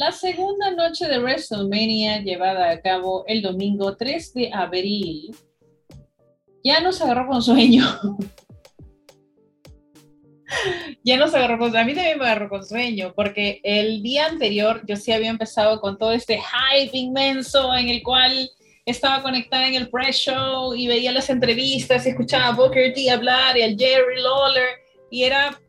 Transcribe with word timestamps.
La 0.00 0.12
segunda 0.12 0.70
noche 0.70 1.08
de 1.08 1.18
WrestleMania 1.18 2.22
llevada 2.22 2.70
a 2.70 2.80
cabo 2.80 3.22
el 3.26 3.42
domingo 3.42 3.98
3 3.98 4.32
de 4.32 4.50
abril 4.50 5.36
ya 6.64 6.80
nos 6.80 7.02
agarró 7.02 7.28
con 7.28 7.42
sueño. 7.42 7.84
ya 11.04 11.18
nos 11.18 11.34
agarró 11.34 11.58
con 11.58 11.70
sueño. 11.70 11.82
A 11.82 11.84
mí 11.84 11.92
también 11.92 12.18
me 12.18 12.24
agarró 12.24 12.48
con 12.48 12.64
sueño, 12.64 13.12
porque 13.14 13.60
el 13.62 14.02
día 14.02 14.24
anterior 14.24 14.80
yo 14.86 14.96
sí 14.96 15.12
había 15.12 15.28
empezado 15.28 15.82
con 15.82 15.98
todo 15.98 16.12
este 16.12 16.40
hype 16.40 16.96
inmenso 16.96 17.74
en 17.74 17.90
el 17.90 18.02
cual 18.02 18.50
estaba 18.86 19.22
conectada 19.22 19.68
en 19.68 19.74
el 19.74 19.90
pre-show 19.90 20.74
y 20.74 20.86
veía 20.86 21.12
las 21.12 21.28
entrevistas 21.28 22.06
y 22.06 22.08
escuchaba 22.08 22.46
a 22.46 22.52
Booker 22.52 22.94
T 22.94 23.10
hablar 23.10 23.54
y 23.58 23.62
al 23.64 23.76
Jerry 23.76 24.22
Lawler 24.22 24.68
y 25.10 25.24
era 25.24 25.60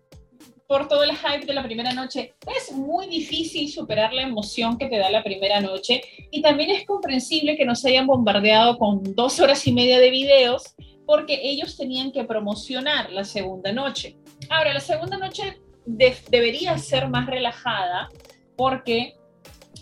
por 0.72 0.88
todo 0.88 1.04
el 1.04 1.12
hype 1.18 1.46
de 1.46 1.54
la 1.54 1.64
primera 1.64 1.92
noche. 1.92 2.34
Es 2.56 2.72
muy 2.72 3.06
difícil 3.08 3.70
superar 3.70 4.14
la 4.14 4.22
emoción 4.22 4.78
que 4.78 4.88
te 4.88 5.00
da 5.00 5.10
la 5.10 5.22
primera 5.22 5.60
noche 5.60 6.02
y 6.32 6.42
también 6.42 6.70
es 6.70 6.86
comprensible 6.86 7.58
que 7.58 7.66
nos 7.66 7.84
hayan 7.84 8.08
bombardeado 8.08 8.78
con 8.78 9.04
dos 9.14 9.42
horas 9.42 9.68
y 9.68 9.74
media 9.74 10.00
de 10.00 10.10
videos 10.10 10.74
porque 11.06 11.42
ellos 11.44 11.76
tenían 11.76 12.14
que 12.14 12.24
promocionar 12.24 13.12
la 13.12 13.26
segunda 13.26 13.74
noche. 13.74 14.16
Ahora, 14.50 14.74
la 14.74 14.80
segunda 14.80 15.18
noche 15.18 15.58
debería 15.86 16.78
ser 16.78 17.10
más 17.10 17.26
relajada 17.26 18.08
porque 18.56 19.16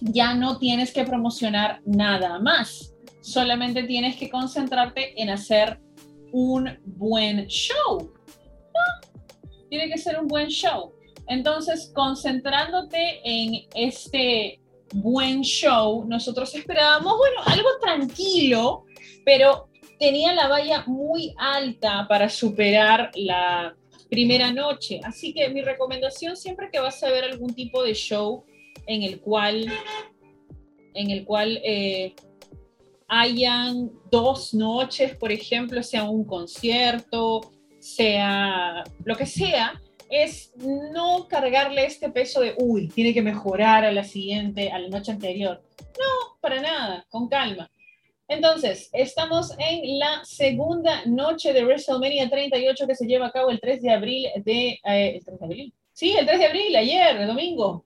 ya 0.02 0.33
no 0.33 0.58
tienes 0.58 0.91
que 0.91 1.03
promocionar 1.03 1.81
nada 1.85 2.39
más 2.39 2.95
solamente 3.21 3.83
tienes 3.83 4.16
que 4.16 4.27
concentrarte 4.27 5.21
en 5.21 5.30
hacer 5.30 5.80
un 6.31 6.80
buen 6.83 7.45
show. 7.45 8.11
Tiene 9.70 9.90
que 9.90 9.98
ser 9.98 10.20
un 10.20 10.28
buen 10.28 10.48
show. 10.48 10.94
Entonces, 11.28 11.91
concentrándote 11.94 13.22
en 13.23 13.68
este 13.76 14.59
buen 14.94 15.42
show, 15.42 16.05
nosotros 16.05 16.54
esperábamos, 16.55 17.18
bueno, 17.18 17.42
algo 17.45 17.70
tranquilo, 17.80 18.86
pero 19.23 19.70
tenía 20.00 20.34
la 20.34 20.48
valla 20.48 20.84
muy 20.88 21.34
alta 21.38 22.08
para 22.09 22.30
superar 22.30 23.11
la 23.16 23.76
primera 24.09 24.52
noche. 24.52 25.00
Así 25.03 25.34
que 25.34 25.50
mi 25.50 25.61
recomendación 25.61 26.36
siempre 26.36 26.70
que 26.72 26.80
vas 26.80 27.04
a 27.04 27.09
ver 27.09 27.26
algún 27.26 27.54
tipo 27.54 27.83
de 27.83 27.94
show 27.94 28.44
en 28.88 29.04
el 29.04 29.20
cual, 29.22 29.72
en 30.95 31.11
el 31.11 31.26
cual 31.26 31.59
eh, 31.64 32.16
hayan 33.08 33.92
dos 34.09 34.54
noches, 34.54 35.16
por 35.16 35.31
ejemplo, 35.31 35.83
sea 35.83 36.09
un 36.09 36.23
concierto, 36.23 37.42
sea 37.80 38.83
lo 39.03 39.16
que 39.16 39.25
sea, 39.25 39.81
es 40.09 40.52
no 40.58 41.27
cargarle 41.27 41.86
este 41.86 42.09
peso 42.09 42.41
de, 42.41 42.55
uy, 42.58 42.88
tiene 42.88 43.13
que 43.13 43.21
mejorar 43.21 43.86
a 43.86 43.91
la 43.91 44.03
siguiente, 44.03 44.71
a 44.71 44.80
la 44.80 44.89
noche 44.89 45.11
anterior. 45.11 45.61
No, 45.80 46.38
para 46.41 46.61
nada, 46.61 47.05
con 47.09 47.27
calma. 47.30 47.69
Entonces, 48.27 48.89
estamos 48.94 49.55
en 49.58 49.97
la 49.97 50.23
segunda 50.23 51.03
noche 51.05 51.52
de 51.52 51.63
WrestleMania 51.63 52.30
38 52.30 52.88
que 52.88 52.95
se 52.95 53.08
lleva 53.08 53.27
a 53.27 53.31
cabo 53.31 53.49
el 53.49 53.59
3 53.59 53.81
de 53.81 53.91
abril 53.91 54.27
de... 54.43 54.80
Eh, 54.83 55.16
¿El 55.16 55.25
3 55.25 55.39
de 55.39 55.45
abril? 55.45 55.73
Sí, 55.93 56.16
el 56.17 56.25
3 56.25 56.39
de 56.39 56.45
abril, 56.45 56.75
ayer, 56.75 57.25
domingo 57.25 57.86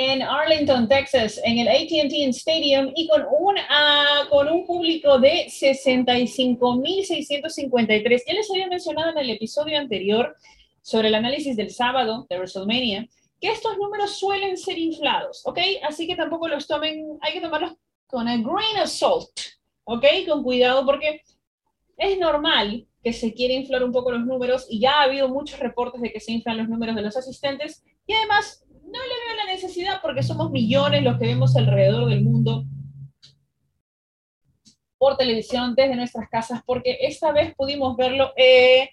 en 0.00 0.22
Arlington, 0.22 0.86
Texas, 0.86 1.40
en 1.42 1.58
el 1.58 1.66
ATT 1.66 2.12
Stadium 2.28 2.92
y 2.94 3.08
con 3.08 3.22
un, 3.22 3.56
uh, 3.56 4.28
con 4.30 4.48
un 4.48 4.64
público 4.64 5.18
de 5.18 5.46
65.653. 5.48 8.22
Ya 8.24 8.32
les 8.32 8.48
había 8.48 8.68
mencionado 8.68 9.10
en 9.10 9.18
el 9.18 9.30
episodio 9.30 9.76
anterior 9.76 10.36
sobre 10.82 11.08
el 11.08 11.16
análisis 11.16 11.56
del 11.56 11.70
sábado 11.70 12.28
de 12.30 12.36
WrestleMania 12.36 13.08
que 13.40 13.48
estos 13.48 13.76
números 13.76 14.16
suelen 14.16 14.56
ser 14.56 14.78
inflados, 14.78 15.42
¿ok? 15.44 15.58
Así 15.82 16.06
que 16.06 16.14
tampoco 16.14 16.46
los 16.46 16.68
tomen, 16.68 17.18
hay 17.20 17.32
que 17.32 17.40
tomarlos 17.40 17.72
con 18.06 18.28
a 18.28 18.36
grain 18.36 18.78
of 18.80 18.88
salt, 18.88 19.30
¿ok? 19.82 20.04
Con 20.28 20.44
cuidado 20.44 20.86
porque 20.86 21.22
es 21.96 22.18
normal 22.20 22.86
que 23.02 23.12
se 23.12 23.34
quiera 23.34 23.54
inflar 23.54 23.82
un 23.82 23.90
poco 23.90 24.12
los 24.12 24.24
números 24.24 24.68
y 24.70 24.78
ya 24.78 25.00
ha 25.00 25.02
habido 25.02 25.28
muchos 25.28 25.58
reportes 25.58 26.00
de 26.00 26.12
que 26.12 26.20
se 26.20 26.30
inflan 26.30 26.58
los 26.58 26.68
números 26.68 26.94
de 26.94 27.02
los 27.02 27.16
asistentes 27.16 27.82
y 28.06 28.12
además 28.12 28.64
no 28.92 29.00
le 29.02 29.14
veo 29.26 29.36
la 29.36 29.52
necesidad 29.52 30.00
porque 30.02 30.22
somos 30.22 30.50
millones 30.50 31.02
los 31.02 31.18
que 31.18 31.26
vemos 31.26 31.56
alrededor 31.56 32.08
del 32.08 32.22
mundo 32.22 32.64
por 34.98 35.16
televisión 35.16 35.74
desde 35.76 35.94
nuestras 35.94 36.28
casas, 36.28 36.60
porque 36.66 36.98
esta 37.00 37.32
vez 37.32 37.54
pudimos 37.54 37.96
verlo. 37.96 38.32
Eh, 38.36 38.90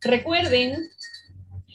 recuerden 0.00 0.76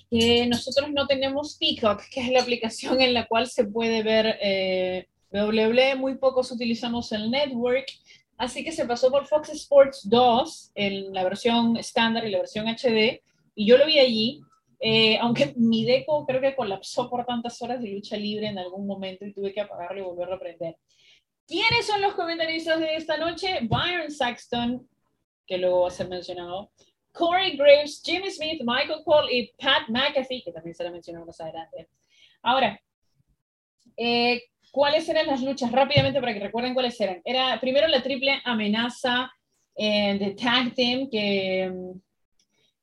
que 0.10 0.46
nosotros 0.48 0.92
no 0.92 1.08
tenemos 1.08 1.58
Peacock, 1.58 2.04
que 2.12 2.22
es 2.22 2.32
la 2.32 2.42
aplicación 2.42 3.02
en 3.02 3.14
la 3.14 3.26
cual 3.28 3.48
se 3.48 3.64
puede 3.64 4.04
ver 4.04 4.38
eh, 4.42 5.08
WWE, 5.32 5.96
muy 5.96 6.16
pocos 6.18 6.52
utilizamos 6.52 7.14
el 7.14 7.32
network, 7.32 7.86
así 8.38 8.66
que 8.66 8.74
se 8.74 8.86
pasó 8.86 9.10
por 9.10 9.28
Fox 9.28 9.50
Sports 9.50 10.02
2, 10.10 10.72
en 10.76 11.14
la 11.14 11.24
versión 11.24 11.78
estándar 11.78 12.28
y 12.28 12.32
la 12.32 12.40
versión 12.40 12.68
HD, 12.68 13.22
y 13.56 13.66
yo 13.66 13.78
lo 13.78 13.86
vi 13.86 14.00
allí, 14.00 14.42
eh, 14.84 15.18
aunque 15.20 15.54
mi 15.58 15.86
deco 15.86 16.26
creo 16.26 16.42
que 16.42 16.56
colapsó 16.56 17.08
por 17.08 17.24
tantas 17.24 17.62
horas 17.62 17.80
de 17.82 17.90
lucha 17.90 18.18
libre 18.18 18.48
en 18.48 18.58
algún 18.58 18.88
momento 18.88 19.24
y 19.24 19.32
tuve 19.32 19.54
que 19.54 19.62
apagarlo 19.62 20.00
y 20.00 20.04
volverlo 20.04 20.36
a 20.36 20.40
prender. 20.40 20.76
¿Quiénes 21.48 21.86
son 21.86 22.02
los 22.02 22.16
comentaristas 22.16 22.80
de 22.80 22.96
esta 22.96 23.18
noche? 23.18 23.60
Byron 23.62 24.10
Saxton, 24.10 24.90
que 25.46 25.60
luego 25.60 25.82
va 25.82 25.90
a 25.90 25.92
ser 25.92 26.08
mencionado, 26.10 26.72
Corey 27.12 27.58
Graves, 27.58 28.02
Jimmy 28.04 28.32
Smith, 28.32 28.62
Michael 28.66 29.04
Cole 29.06 29.32
y 29.32 29.52
Pat 29.58 29.88
McAfee, 29.90 30.44
que 30.44 30.52
también 30.52 30.74
será 30.74 30.90
mencionado 30.90 31.28
más 31.28 31.40
adelante. 31.42 31.90
Ahora, 32.42 32.82
eh, 33.98 34.42
¿cuáles 34.72 35.08
eran 35.10 35.28
las 35.28 35.44
luchas? 35.44 35.72
Rápidamente 35.72 36.20
para 36.20 36.34
que 36.34 36.40
recuerden 36.40 36.74
cuáles 36.74 37.00
eran. 37.00 37.22
Era 37.24 37.60
primero 37.60 37.88
la 37.88 38.02
triple 38.02 38.42
amenaza 38.46 39.32
eh, 39.76 40.18
de 40.18 40.32
Tag 40.32 40.74
Team, 40.74 41.10
que 41.10 41.70
mm, 41.70 42.00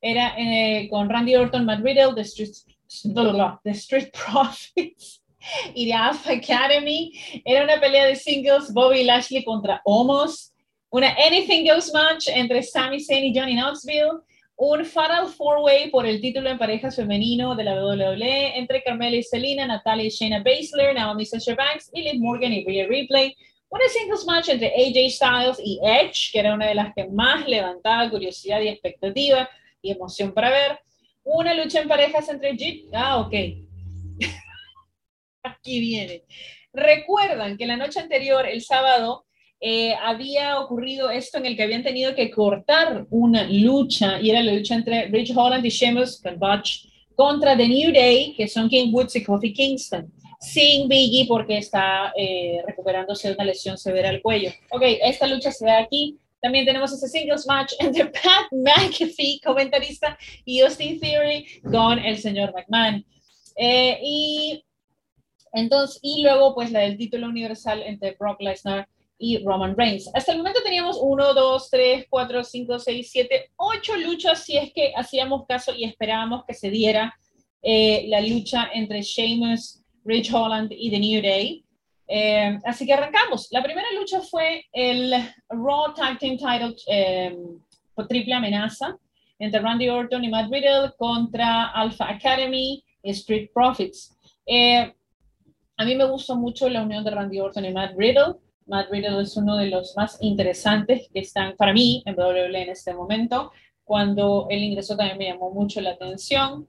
era 0.01 0.33
eh, 0.37 0.87
con 0.89 1.09
Randy 1.09 1.35
Orton, 1.35 1.65
Matt 1.65 1.81
Riddle, 1.81 2.13
The 2.15 2.21
Street, 2.21 2.53
The 3.63 3.71
Street 3.71 4.11
Profits 4.25 5.21
y 5.73 5.85
The 5.85 5.93
Alpha 5.93 6.33
Academy. 6.33 7.11
Era 7.45 7.63
una 7.63 7.79
pelea 7.79 8.05
de 8.05 8.15
singles, 8.15 8.73
Bobby 8.73 9.03
Lashley 9.03 9.43
contra 9.43 9.81
Omos. 9.85 10.53
Una 10.91 11.15
Anything 11.25 11.67
Goes 11.67 11.93
match 11.93 12.27
entre 12.29 12.63
Sami 12.63 12.99
Zayn 12.99 13.25
y 13.25 13.37
Johnny 13.37 13.55
Knoxville. 13.55 14.21
Un 14.55 14.83
Fatal 14.83 15.27
Four 15.27 15.59
Way 15.59 15.89
por 15.89 16.05
el 16.05 16.19
título 16.19 16.49
en 16.49 16.57
parejas 16.57 16.97
femenino 16.97 17.55
de 17.55 17.63
la 17.63 17.75
WWE 17.75 18.57
entre 18.57 18.83
Carmela 18.83 19.15
y 19.15 19.23
Selena, 19.23 19.65
Natalia 19.65 20.05
y 20.05 20.09
Shayna 20.09 20.43
Baszler, 20.43 20.93
Naomi 20.93 21.25
Sasha 21.25 21.55
Banks 21.55 21.89
y 21.93 22.01
Liv 22.01 22.19
Morgan 22.19 22.51
y 22.51 22.65
Rhea 22.65 22.87
Ripley. 22.87 23.37
Una 23.69 23.87
singles 23.87 24.25
match 24.25 24.49
entre 24.49 24.67
AJ 24.67 25.11
Styles 25.11 25.61
y 25.63 25.79
Edge, 25.81 26.31
que 26.33 26.39
era 26.39 26.55
una 26.55 26.67
de 26.67 26.75
las 26.75 26.93
que 26.93 27.07
más 27.07 27.47
levantaba 27.47 28.09
curiosidad 28.09 28.59
y 28.59 28.67
expectativa 28.67 29.47
y 29.81 29.91
emoción 29.91 30.33
para 30.33 30.49
ver. 30.49 30.79
Una 31.23 31.53
lucha 31.53 31.81
en 31.81 31.87
parejas 31.87 32.29
entre 32.29 32.55
Jeep. 32.55 32.89
Ah, 32.93 33.19
ok. 33.19 33.33
Aquí 35.43 35.79
viene. 35.79 36.23
Recuerdan 36.73 37.57
que 37.57 37.65
la 37.65 37.77
noche 37.77 37.99
anterior, 37.99 38.47
el 38.47 38.61
sábado, 38.61 39.25
eh, 39.61 39.93
había 40.01 40.59
ocurrido 40.59 41.09
esto 41.09 41.37
en 41.37 41.45
el 41.45 41.57
que 41.57 41.63
habían 41.63 41.83
tenido 41.83 42.15
que 42.15 42.31
cortar 42.31 43.05
una 43.09 43.43
lucha 43.43 44.19
y 44.21 44.29
era 44.29 44.41
la 44.41 44.53
lucha 44.53 44.75
entre 44.75 45.07
Rich 45.07 45.33
Holland 45.35 45.65
y 45.65 45.69
Sheamus 45.69 46.21
contra 47.15 47.57
The 47.57 47.67
New 47.67 47.91
Day, 47.91 48.33
que 48.37 48.47
son 48.47 48.69
King 48.69 48.93
Woods 48.93 49.17
y 49.17 49.23
Kofi 49.23 49.51
Kingston, 49.51 50.09
sin 50.39 50.87
Biggie 50.87 51.25
porque 51.27 51.57
está 51.57 52.13
eh, 52.15 52.61
recuperándose 52.65 53.27
de 53.27 53.33
una 53.33 53.43
lesión 53.43 53.77
severa 53.77 54.07
al 54.07 54.21
cuello. 54.21 54.51
Ok, 54.71 54.83
esta 55.03 55.27
lucha 55.27 55.51
se 55.51 55.65
da 55.65 55.79
aquí. 55.79 56.17
También 56.41 56.65
tenemos 56.65 56.91
ese 56.91 57.07
singles 57.07 57.45
match 57.47 57.73
entre 57.79 58.05
Pat 58.23 58.47
McAfee, 58.51 59.41
comentarista, 59.43 60.17
y 60.45 60.61
Austin 60.61 60.99
Theory 60.99 61.61
con 61.63 61.99
el 61.99 62.17
señor 62.17 62.53
McMahon. 62.53 63.05
Eh, 63.55 63.99
y 64.01 64.65
entonces, 65.53 65.99
y 66.01 66.23
luego 66.23 66.53
pues 66.53 66.71
la 66.71 66.81
del 66.81 66.97
título 66.97 67.27
universal 67.27 67.81
entre 67.83 68.15
Brock 68.19 68.41
Lesnar 68.41 68.87
y 69.17 69.43
Roman 69.43 69.75
Reigns. 69.75 70.09
Hasta 70.13 70.31
el 70.31 70.37
momento 70.37 70.61
teníamos 70.63 70.97
1, 71.01 71.33
2, 71.33 71.69
3, 71.69 72.05
4, 72.09 72.43
5, 72.43 72.79
6, 72.79 73.09
7, 73.11 73.51
8 73.57 73.97
luchas 73.97 74.43
si 74.43 74.57
es 74.57 74.71
que 74.73 74.93
hacíamos 74.95 75.45
caso 75.45 75.73
y 75.75 75.83
esperábamos 75.83 76.45
que 76.45 76.53
se 76.53 76.69
diera 76.69 77.13
eh, 77.61 78.05
la 78.07 78.21
lucha 78.21 78.69
entre 78.73 79.01
Sheamus, 79.01 79.81
Rich 80.05 80.33
Holland 80.33 80.71
y 80.71 80.89
The 80.89 80.99
New 80.99 81.21
Day. 81.21 81.65
Eh, 82.11 82.59
así 82.65 82.87
que 82.87 82.93
arrancamos. 82.93 83.47
La 83.51 83.61
primera 83.61 83.87
lucha 83.97 84.19
fue 84.21 84.65
el 84.73 85.13
Raw 85.47 85.93
Tag 85.93 86.17
Team 86.17 86.37
Title 86.37 86.75
eh, 86.87 87.37
por 87.93 88.07
triple 88.07 88.33
amenaza 88.33 88.97
entre 89.37 89.61
Randy 89.61 89.89
Orton 89.89 90.23
y 90.23 90.29
Matt 90.29 90.51
Riddle 90.51 90.91
contra 90.97 91.67
Alpha 91.67 92.09
Academy 92.09 92.83
y 93.03 93.11
Street 93.11 93.51
Profits. 93.53 94.17
Eh, 94.45 94.91
a 95.77 95.85
mí 95.85 95.95
me 95.95 96.05
gustó 96.05 96.35
mucho 96.35 96.67
la 96.67 96.81
unión 96.81 97.03
de 97.03 97.11
Randy 97.11 97.39
Orton 97.39 97.63
y 97.63 97.71
Matt 97.71 97.93
Riddle. 97.95 98.35
Matt 98.65 98.89
Riddle 98.89 99.21
es 99.21 99.37
uno 99.37 99.55
de 99.55 99.67
los 99.67 99.95
más 99.95 100.17
interesantes 100.21 101.07
que 101.13 101.19
están 101.19 101.55
para 101.55 101.73
mí 101.73 102.01
en 102.05 102.19
WWE 102.19 102.63
en 102.63 102.69
este 102.69 102.93
momento. 102.93 103.51
Cuando 103.83 104.47
él 104.49 104.63
ingresó 104.63 104.97
también 104.97 105.17
me 105.17 105.27
llamó 105.27 105.51
mucho 105.51 105.79
la 105.79 105.91
atención. 105.91 106.67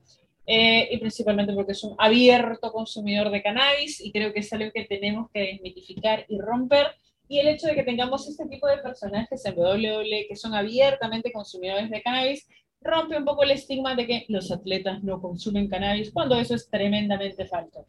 Eh, 0.53 0.89
y 0.91 0.99
principalmente 0.99 1.53
porque 1.53 1.71
es 1.71 1.85
un 1.85 1.95
abierto 1.97 2.73
consumidor 2.73 3.31
de 3.31 3.41
cannabis 3.41 4.01
y 4.01 4.11
creo 4.11 4.33
que 4.33 4.41
es 4.41 4.53
algo 4.53 4.73
que 4.75 4.85
tenemos 4.85 5.31
que 5.33 5.43
desmitificar 5.43 6.25
y 6.27 6.41
romper. 6.41 6.89
Y 7.29 7.39
el 7.39 7.47
hecho 7.47 7.69
de 7.69 7.77
que 7.77 7.85
tengamos 7.85 8.29
este 8.29 8.49
tipo 8.49 8.67
de 8.67 8.79
personajes 8.79 9.45
en 9.45 9.57
WWE 9.57 10.27
que 10.29 10.35
son 10.35 10.53
abiertamente 10.53 11.31
consumidores 11.31 11.89
de 11.89 12.03
cannabis 12.03 12.49
rompe 12.81 13.17
un 13.17 13.25
poco 13.25 13.45
el 13.45 13.53
estigma 13.53 13.95
de 13.95 14.09
que 14.09 14.25
los 14.27 14.51
atletas 14.51 15.05
no 15.05 15.23
consumen 15.23 15.69
cannabis, 15.69 16.11
cuando 16.11 16.35
eso 16.35 16.57
es 16.57 16.69
tremendamente 16.69 17.47
falso. 17.47 17.87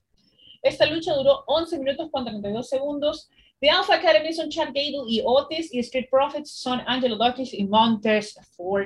Esta 0.61 0.85
lucha 0.85 1.15
duró 1.15 1.43
11 1.47 1.79
minutos 1.79 2.09
con 2.11 2.25
32 2.25 2.69
segundos. 2.69 3.31
The 3.59 3.71
Alpha 3.71 3.95
Academy 3.95 4.33
son 4.33 4.51
Chad 4.51 4.67
Gable 4.67 5.05
y 5.07 5.23
Otis, 5.25 5.73
y 5.73 5.79
Street 5.79 6.09
Profits 6.11 6.51
son 6.51 6.79
Angelo 6.85 7.17
Dawkins 7.17 7.55
y 7.55 7.63
Montez 7.63 8.35
Ford. 8.55 8.85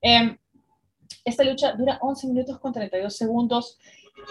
Em, 0.00 0.36
esta 1.24 1.42
lucha 1.42 1.72
dura 1.72 1.98
11 2.02 2.26
minutos 2.28 2.58
con 2.58 2.72
32 2.72 3.16
segundos. 3.16 3.78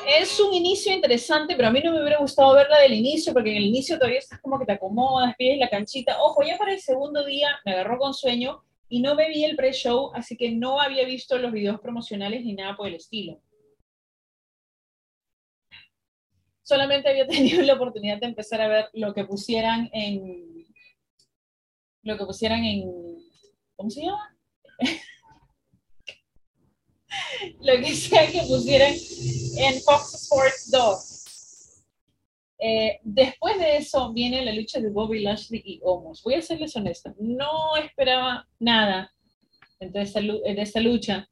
Es 0.07 0.39
un 0.39 0.53
inicio 0.53 0.93
interesante, 0.93 1.55
pero 1.55 1.67
a 1.67 1.71
mí 1.71 1.81
no 1.83 1.91
me 1.91 2.01
hubiera 2.01 2.19
gustado 2.19 2.53
verla 2.53 2.79
del 2.79 2.93
inicio, 2.93 3.33
porque 3.33 3.51
en 3.51 3.57
el 3.57 3.65
inicio 3.65 3.97
todavía 3.97 4.19
estás 4.19 4.39
como 4.39 4.59
que 4.59 4.65
te 4.65 4.73
acomodas, 4.73 5.35
pides 5.37 5.57
la 5.57 5.69
canchita. 5.69 6.21
Ojo, 6.21 6.43
ya 6.43 6.57
para 6.57 6.73
el 6.73 6.79
segundo 6.79 7.25
día 7.25 7.49
me 7.65 7.73
agarró 7.73 7.97
con 7.97 8.13
sueño 8.13 8.63
y 8.87 9.01
no 9.01 9.15
me 9.15 9.27
vi 9.27 9.43
el 9.43 9.55
pre-show, 9.55 10.11
así 10.13 10.37
que 10.37 10.51
no 10.51 10.79
había 10.79 11.05
visto 11.05 11.37
los 11.37 11.51
videos 11.51 11.79
promocionales 11.79 12.45
ni 12.45 12.53
nada 12.53 12.75
por 12.75 12.87
el 12.87 12.95
estilo. 12.95 13.41
Solamente 16.61 17.09
había 17.09 17.27
tenido 17.27 17.63
la 17.63 17.73
oportunidad 17.73 18.19
de 18.19 18.27
empezar 18.27 18.61
a 18.61 18.67
ver 18.67 18.85
lo 18.93 19.13
que 19.13 19.25
pusieran 19.25 19.89
en 19.93 20.53
lo 22.03 22.17
que 22.17 22.25
pusieran 22.25 22.63
en 22.65 23.17
¿cómo 23.75 23.89
se 23.89 24.01
llama? 24.01 24.37
lo 27.61 27.73
que 27.77 27.93
sea 27.95 28.27
que 28.27 28.41
pusieran 28.47 28.93
en 29.57 29.81
Fox 29.81 30.13
Sports 30.15 30.71
2. 30.71 31.13
Eh, 32.59 32.99
después 33.03 33.57
de 33.59 33.77
eso 33.77 34.13
viene 34.13 34.45
la 34.45 34.53
lucha 34.53 34.79
de 34.79 34.89
Bobby 34.89 35.21
Lashley 35.21 35.61
y 35.65 35.81
Omos. 35.83 36.23
Voy 36.23 36.35
a 36.35 36.41
serles 36.41 36.75
honesta, 36.75 37.13
no 37.19 37.75
esperaba 37.75 38.47
nada 38.59 39.13
de 39.79 40.01
esta, 40.01 40.21
de 40.21 40.61
esta 40.61 40.79
lucha 40.79 41.27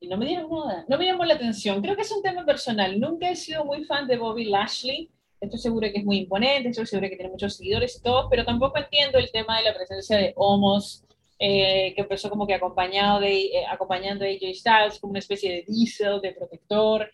y 0.00 0.08
no 0.08 0.16
me 0.16 0.26
dieron 0.26 0.48
nada, 0.50 0.86
no 0.88 0.96
me 0.96 1.06
llamó 1.06 1.24
la 1.24 1.34
atención. 1.34 1.82
Creo 1.82 1.96
que 1.96 2.02
es 2.02 2.12
un 2.12 2.22
tema 2.22 2.44
personal. 2.44 2.98
Nunca 2.98 3.28
he 3.28 3.36
sido 3.36 3.64
muy 3.64 3.84
fan 3.84 4.06
de 4.06 4.16
Bobby 4.16 4.44
Lashley. 4.44 5.10
Estoy 5.40 5.58
segura 5.58 5.92
que 5.92 5.98
es 5.98 6.04
muy 6.04 6.18
imponente, 6.18 6.68
estoy 6.68 6.86
segura 6.86 7.08
que 7.08 7.16
tiene 7.16 7.30
muchos 7.30 7.56
seguidores 7.56 7.96
y 7.96 8.02
todo, 8.02 8.28
pero 8.28 8.44
tampoco 8.44 8.78
entiendo 8.78 9.18
el 9.18 9.30
tema 9.30 9.58
de 9.58 9.64
la 9.64 9.74
presencia 9.74 10.16
de 10.16 10.32
Omos, 10.34 11.04
eh, 11.38 11.92
que 11.94 12.02
empezó 12.02 12.28
como 12.30 12.46
que 12.46 12.54
acompañado 12.54 13.20
de, 13.20 13.46
eh, 13.46 13.66
acompañando 13.70 14.24
a 14.24 14.28
AJ 14.28 14.54
Styles 14.54 14.98
como 15.00 15.12
una 15.12 15.20
especie 15.20 15.52
de 15.52 15.64
diesel, 15.66 16.20
de 16.20 16.32
protector. 16.32 17.10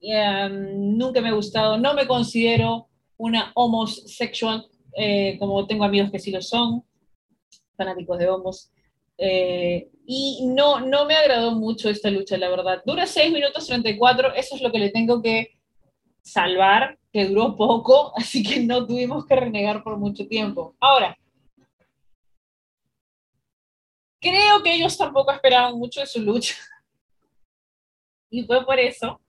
Um, 0.00 0.96
nunca 0.96 1.20
me 1.20 1.30
ha 1.30 1.32
gustado, 1.32 1.78
no 1.78 1.94
me 1.94 2.06
considero 2.06 2.88
una 3.16 3.52
homosexual, 3.54 4.66
eh, 4.96 5.36
como 5.38 5.66
tengo 5.66 5.84
amigos 5.84 6.10
que 6.10 6.18
sí 6.18 6.30
lo 6.30 6.42
son, 6.42 6.84
fanáticos 7.76 8.18
de 8.18 8.28
homos. 8.28 8.70
Eh, 9.18 9.88
y 10.06 10.46
no, 10.46 10.80
no 10.80 11.06
me 11.06 11.16
agradó 11.16 11.52
mucho 11.52 11.88
esta 11.88 12.10
lucha, 12.10 12.36
la 12.36 12.48
verdad. 12.48 12.82
Dura 12.84 13.06
6 13.06 13.32
minutos 13.32 13.66
34, 13.66 14.34
eso 14.34 14.56
es 14.56 14.62
lo 14.62 14.70
que 14.70 14.78
le 14.78 14.90
tengo 14.90 15.22
que 15.22 15.58
salvar, 16.22 16.98
que 17.12 17.26
duró 17.26 17.56
poco, 17.56 18.12
así 18.16 18.42
que 18.42 18.60
no 18.60 18.86
tuvimos 18.86 19.26
que 19.26 19.36
renegar 19.36 19.82
por 19.82 19.96
mucho 19.96 20.26
tiempo. 20.28 20.74
Ahora, 20.80 21.16
creo 24.28 24.62
que 24.62 24.74
ellos 24.74 24.96
tampoco 24.96 25.32
esperaban 25.32 25.78
mucho 25.78 26.00
de 26.00 26.06
su 26.06 26.20
lucha. 26.20 26.54
Y 28.28 28.42
fue 28.42 28.66
por 28.66 28.78
eso 28.78 29.20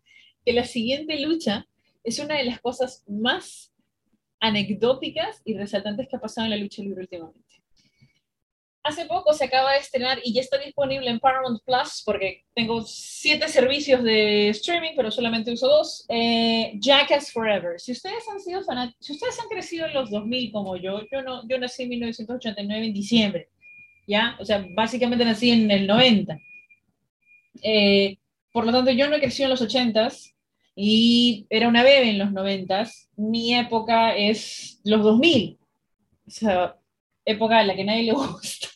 que 0.43 0.53
la 0.53 0.65
siguiente 0.65 1.19
lucha 1.19 1.67
es 2.03 2.17
una 2.19 2.35
de 2.35 2.45
las 2.45 2.59
cosas 2.59 3.03
más 3.07 3.71
anecdóticas 4.39 5.41
y 5.45 5.55
resaltantes 5.55 6.07
que 6.09 6.15
ha 6.15 6.19
pasado 6.19 6.45
en 6.45 6.51
la 6.51 6.57
lucha 6.57 6.81
libre 6.81 7.01
últimamente. 7.01 7.47
Hace 8.83 9.05
poco 9.05 9.33
se 9.33 9.43
acaba 9.43 9.73
de 9.73 9.79
estrenar 9.79 10.19
y 10.23 10.33
ya 10.33 10.39
está 10.39 10.57
disponible 10.57 11.09
en 11.09 11.19
Paramount 11.19 11.61
Plus, 11.65 12.01
porque 12.05 12.45
tengo 12.55 12.81
siete 12.83 13.49
servicios 13.49 14.01
de 14.01 14.49
streaming, 14.49 14.91
pero 14.95 15.11
solamente 15.11 15.51
uso 15.51 15.67
dos. 15.67 16.05
Eh, 16.07 16.71
Jackass 16.79 17.33
Forever. 17.33 17.77
Si 17.81 17.91
ustedes 17.91 18.23
han 18.31 18.39
sido 18.39 18.63
fanáticos, 18.63 19.05
si 19.05 19.11
ustedes 19.11 19.37
han 19.41 19.49
crecido 19.49 19.87
en 19.87 19.93
los 19.93 20.09
2000 20.09 20.51
como 20.53 20.77
yo, 20.77 21.01
yo, 21.11 21.21
no, 21.21 21.45
yo 21.49 21.59
nací 21.59 21.83
en 21.83 21.89
1989 21.89 22.85
en 22.85 22.93
diciembre, 22.93 23.49
¿ya? 24.07 24.35
O 24.39 24.45
sea, 24.45 24.65
básicamente 24.73 25.25
nací 25.25 25.51
en 25.51 25.69
el 25.69 25.85
90. 25.85 26.39
Eh, 27.61 28.17
por 28.51 28.65
lo 28.65 28.71
tanto, 28.71 28.91
yo 28.91 29.07
no 29.09 29.15
he 29.15 29.19
crecido 29.19 29.45
en 29.45 29.51
los 29.51 29.61
80s, 29.61 30.33
y 30.79 31.47
era 31.49 31.67
una 31.67 31.81
bebé 31.81 32.11
en 32.11 32.19
los 32.19 32.31
noventas. 32.31 33.09
Mi 33.15 33.55
época 33.55 34.15
es 34.15 34.79
los 34.83 35.01
2000, 35.01 35.57
o 36.27 36.29
sea, 36.29 36.77
época 37.25 37.57
a 37.57 37.63
la 37.63 37.75
que 37.75 37.83
nadie 37.83 38.03
le 38.03 38.11
gusta. 38.13 38.67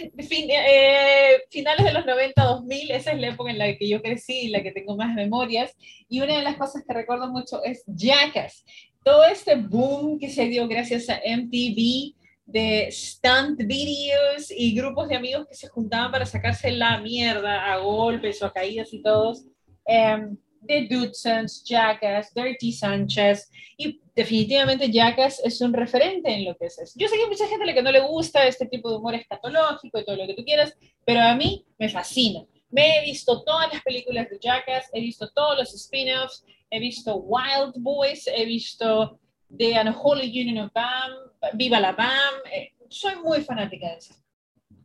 Eh, 0.00 1.42
finales 1.48 1.84
de 1.84 1.92
los 1.92 2.04
90, 2.04 2.42
2000, 2.42 2.90
esa 2.90 3.12
es 3.12 3.20
la 3.20 3.28
época 3.28 3.50
en 3.50 3.58
la 3.58 3.76
que 3.76 3.88
yo 3.88 4.02
crecí 4.02 4.46
y 4.46 4.48
la 4.48 4.62
que 4.62 4.72
tengo 4.72 4.96
más 4.96 5.14
memorias. 5.14 5.76
Y 6.08 6.20
una 6.20 6.36
de 6.36 6.42
las 6.42 6.56
cosas 6.56 6.82
que 6.84 6.92
recuerdo 6.92 7.30
mucho 7.30 7.62
es 7.62 7.84
Jackass. 7.86 8.64
Todo 9.04 9.26
este 9.26 9.54
boom 9.54 10.18
que 10.18 10.28
se 10.28 10.48
dio 10.48 10.66
gracias 10.66 11.08
a 11.08 11.20
MTV 11.24 12.14
de 12.48 12.88
stunt 12.90 13.60
videos 13.66 14.50
y 14.50 14.74
grupos 14.74 15.06
de 15.08 15.16
amigos 15.16 15.46
que 15.46 15.54
se 15.54 15.68
juntaban 15.68 16.10
para 16.10 16.24
sacarse 16.24 16.70
la 16.72 16.98
mierda 16.98 17.70
a 17.70 17.76
golpes 17.76 18.42
o 18.42 18.46
a 18.46 18.52
caídas 18.52 18.92
y 18.94 19.02
todos. 19.02 19.44
Em, 19.84 20.36
de 20.60 20.86
Dudesons, 20.88 21.62
Jackass, 21.62 22.32
Dirty 22.34 22.72
Sanchez, 22.72 23.50
y 23.76 24.00
definitivamente 24.14 24.90
Jackass 24.90 25.40
es 25.44 25.60
un 25.60 25.72
referente 25.72 26.32
en 26.32 26.46
lo 26.46 26.56
que 26.56 26.66
es 26.66 26.78
eso. 26.78 26.94
Yo 26.96 27.06
sé 27.06 27.16
que 27.16 27.22
hay 27.22 27.28
mucha 27.28 27.46
gente 27.46 27.62
a 27.62 27.66
la 27.66 27.74
que 27.74 27.82
no 27.82 27.92
le 27.92 28.00
gusta 28.00 28.46
este 28.46 28.66
tipo 28.66 28.90
de 28.90 28.96
humor 28.96 29.14
escatológico 29.14 30.00
y 30.00 30.04
todo 30.04 30.16
lo 30.16 30.26
que 30.26 30.34
tú 30.34 30.44
quieras, 30.44 30.74
pero 31.04 31.20
a 31.20 31.34
mí 31.34 31.64
me 31.78 31.88
fascina. 31.88 32.44
Me 32.70 32.98
he 32.98 33.04
visto 33.04 33.44
todas 33.44 33.72
las 33.72 33.82
películas 33.82 34.28
de 34.28 34.38
Jackass, 34.40 34.90
he 34.92 35.00
visto 35.00 35.30
todos 35.30 35.58
los 35.58 35.74
spin-offs, 35.74 36.44
he 36.70 36.80
visto 36.80 37.16
Wild 37.16 37.74
Boys, 37.76 38.26
he 38.26 38.44
visto 38.44 39.20
The 39.56 39.80
Unholy 39.80 40.28
Union 40.28 40.66
of 40.66 40.72
BAM, 40.72 41.27
Viva 41.54 41.80
la 41.80 41.92
BAM, 41.92 42.34
eh, 42.52 42.72
soy 42.88 43.16
muy 43.16 43.42
fanática 43.42 43.88
de 43.88 43.96
eso. 43.96 44.14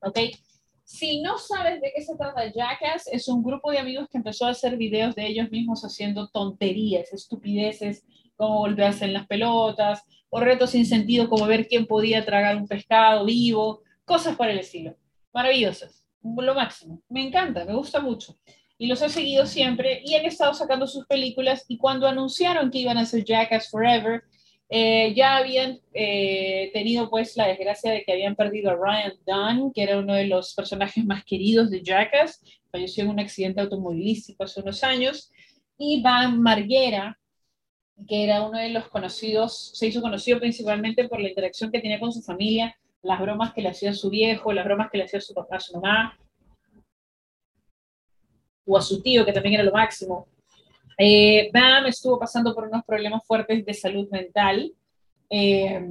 ¿Ok? 0.01 0.19
Si 0.83 1.21
no 1.21 1.37
sabes 1.37 1.81
de 1.81 1.91
qué 1.95 2.03
se 2.03 2.15
trata 2.15 2.51
Jackass, 2.51 3.07
es 3.07 3.27
un 3.27 3.41
grupo 3.41 3.71
de 3.71 3.79
amigos 3.79 4.07
que 4.09 4.17
empezó 4.17 4.45
a 4.45 4.49
hacer 4.51 4.77
videos 4.77 5.15
de 5.15 5.25
ellos 5.25 5.49
mismos 5.49 5.83
haciendo 5.83 6.27
tonterías, 6.27 7.13
estupideces, 7.13 8.05
como 8.35 8.59
golpearse 8.59 9.05
en 9.05 9.13
las 9.13 9.25
pelotas, 9.25 10.03
o 10.29 10.39
retos 10.39 10.71
sin 10.71 10.85
sentido 10.85 11.29
como 11.29 11.45
ver 11.45 11.67
quién 11.67 11.85
podía 11.85 12.25
tragar 12.25 12.57
un 12.57 12.67
pescado 12.67 13.25
vivo, 13.25 13.81
cosas 14.03 14.35
por 14.35 14.49
el 14.49 14.59
estilo. 14.59 14.95
Maravillosas, 15.33 16.03
lo 16.21 16.53
máximo. 16.53 17.01
Me 17.09 17.25
encanta, 17.25 17.65
me 17.65 17.75
gusta 17.75 17.99
mucho. 17.99 18.37
Y 18.77 18.87
los 18.87 19.01
he 19.01 19.09
seguido 19.09 19.45
siempre 19.45 20.01
y 20.03 20.15
han 20.15 20.25
estado 20.25 20.53
sacando 20.53 20.87
sus 20.87 21.05
películas 21.05 21.63
y 21.67 21.77
cuando 21.77 22.07
anunciaron 22.07 22.69
que 22.69 22.79
iban 22.79 22.97
a 22.97 23.01
hacer 23.01 23.23
Jackass 23.23 23.69
Forever, 23.69 24.23
eh, 24.69 25.13
ya 25.13 25.37
habían 25.37 25.79
eh, 25.93 26.71
tenido 26.73 27.09
pues 27.09 27.37
la 27.37 27.47
desgracia 27.47 27.91
de 27.91 28.03
que 28.03 28.11
habían 28.11 28.35
perdido 28.35 28.71
a 28.71 28.75
Ryan 28.75 29.13
Dunn, 29.25 29.71
que 29.73 29.83
era 29.83 29.99
uno 29.99 30.13
de 30.13 30.27
los 30.27 30.53
personajes 30.53 31.05
más 31.05 31.23
queridos 31.25 31.69
de 31.69 31.83
Jackass, 31.83 32.41
falleció 32.71 33.03
en 33.03 33.11
un 33.11 33.19
accidente 33.19 33.61
automovilístico 33.61 34.43
hace 34.43 34.61
unos 34.61 34.83
años, 34.83 35.31
y 35.77 36.01
Van 36.01 36.41
Marguera, 36.41 37.19
que 38.07 38.23
era 38.23 38.41
uno 38.41 38.57
de 38.57 38.69
los 38.69 38.87
conocidos, 38.89 39.71
se 39.75 39.87
hizo 39.87 40.01
conocido 40.01 40.39
principalmente 40.39 41.07
por 41.07 41.21
la 41.21 41.29
interacción 41.29 41.71
que 41.71 41.79
tenía 41.79 41.99
con 41.99 42.11
su 42.11 42.21
familia, 42.21 42.75
las 43.03 43.19
bromas 43.19 43.53
que 43.53 43.61
le 43.61 43.69
hacía 43.69 43.93
su 43.93 44.09
viejo, 44.09 44.53
las 44.53 44.65
bromas 44.65 44.89
que 44.89 44.97
le 44.97 45.03
hacía 45.03 45.21
su 45.21 45.33
papá, 45.33 45.57
a 45.57 45.59
su 45.59 45.73
mamá, 45.73 46.17
o 48.65 48.77
a 48.77 48.81
su 48.81 49.01
tío, 49.01 49.25
que 49.25 49.33
también 49.33 49.55
era 49.55 49.63
lo 49.63 49.71
máximo. 49.71 50.27
Eh, 51.05 51.49
Bam 51.51 51.85
estuvo 51.87 52.17
pasando 52.17 52.55
por 52.55 52.65
unos 52.65 52.85
problemas 52.85 53.25
fuertes 53.27 53.65
de 53.65 53.73
salud 53.73 54.07
mental 54.09 54.71
eh, 55.29 55.85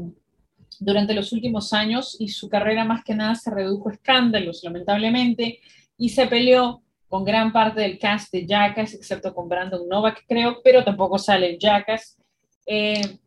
durante 0.80 1.12
los 1.12 1.34
últimos 1.34 1.74
años 1.74 2.16
y 2.18 2.28
su 2.28 2.48
carrera 2.48 2.86
más 2.86 3.04
que 3.04 3.14
nada 3.14 3.34
se 3.34 3.50
redujo 3.50 3.90
a 3.90 3.92
escándalos, 3.92 4.64
lamentablemente, 4.64 5.60
y 5.98 6.08
se 6.08 6.26
peleó 6.28 6.82
con 7.08 7.26
gran 7.26 7.52
parte 7.52 7.82
del 7.82 7.98
cast 7.98 8.32
de 8.32 8.46
Jackass, 8.46 8.94
excepto 8.94 9.34
con 9.34 9.50
Brandon 9.50 9.86
Novak, 9.86 10.24
creo, 10.26 10.62
pero 10.64 10.82
tampoco 10.82 11.18
sale 11.18 11.58
Jackass. 11.60 12.16
Eh, 12.64 13.18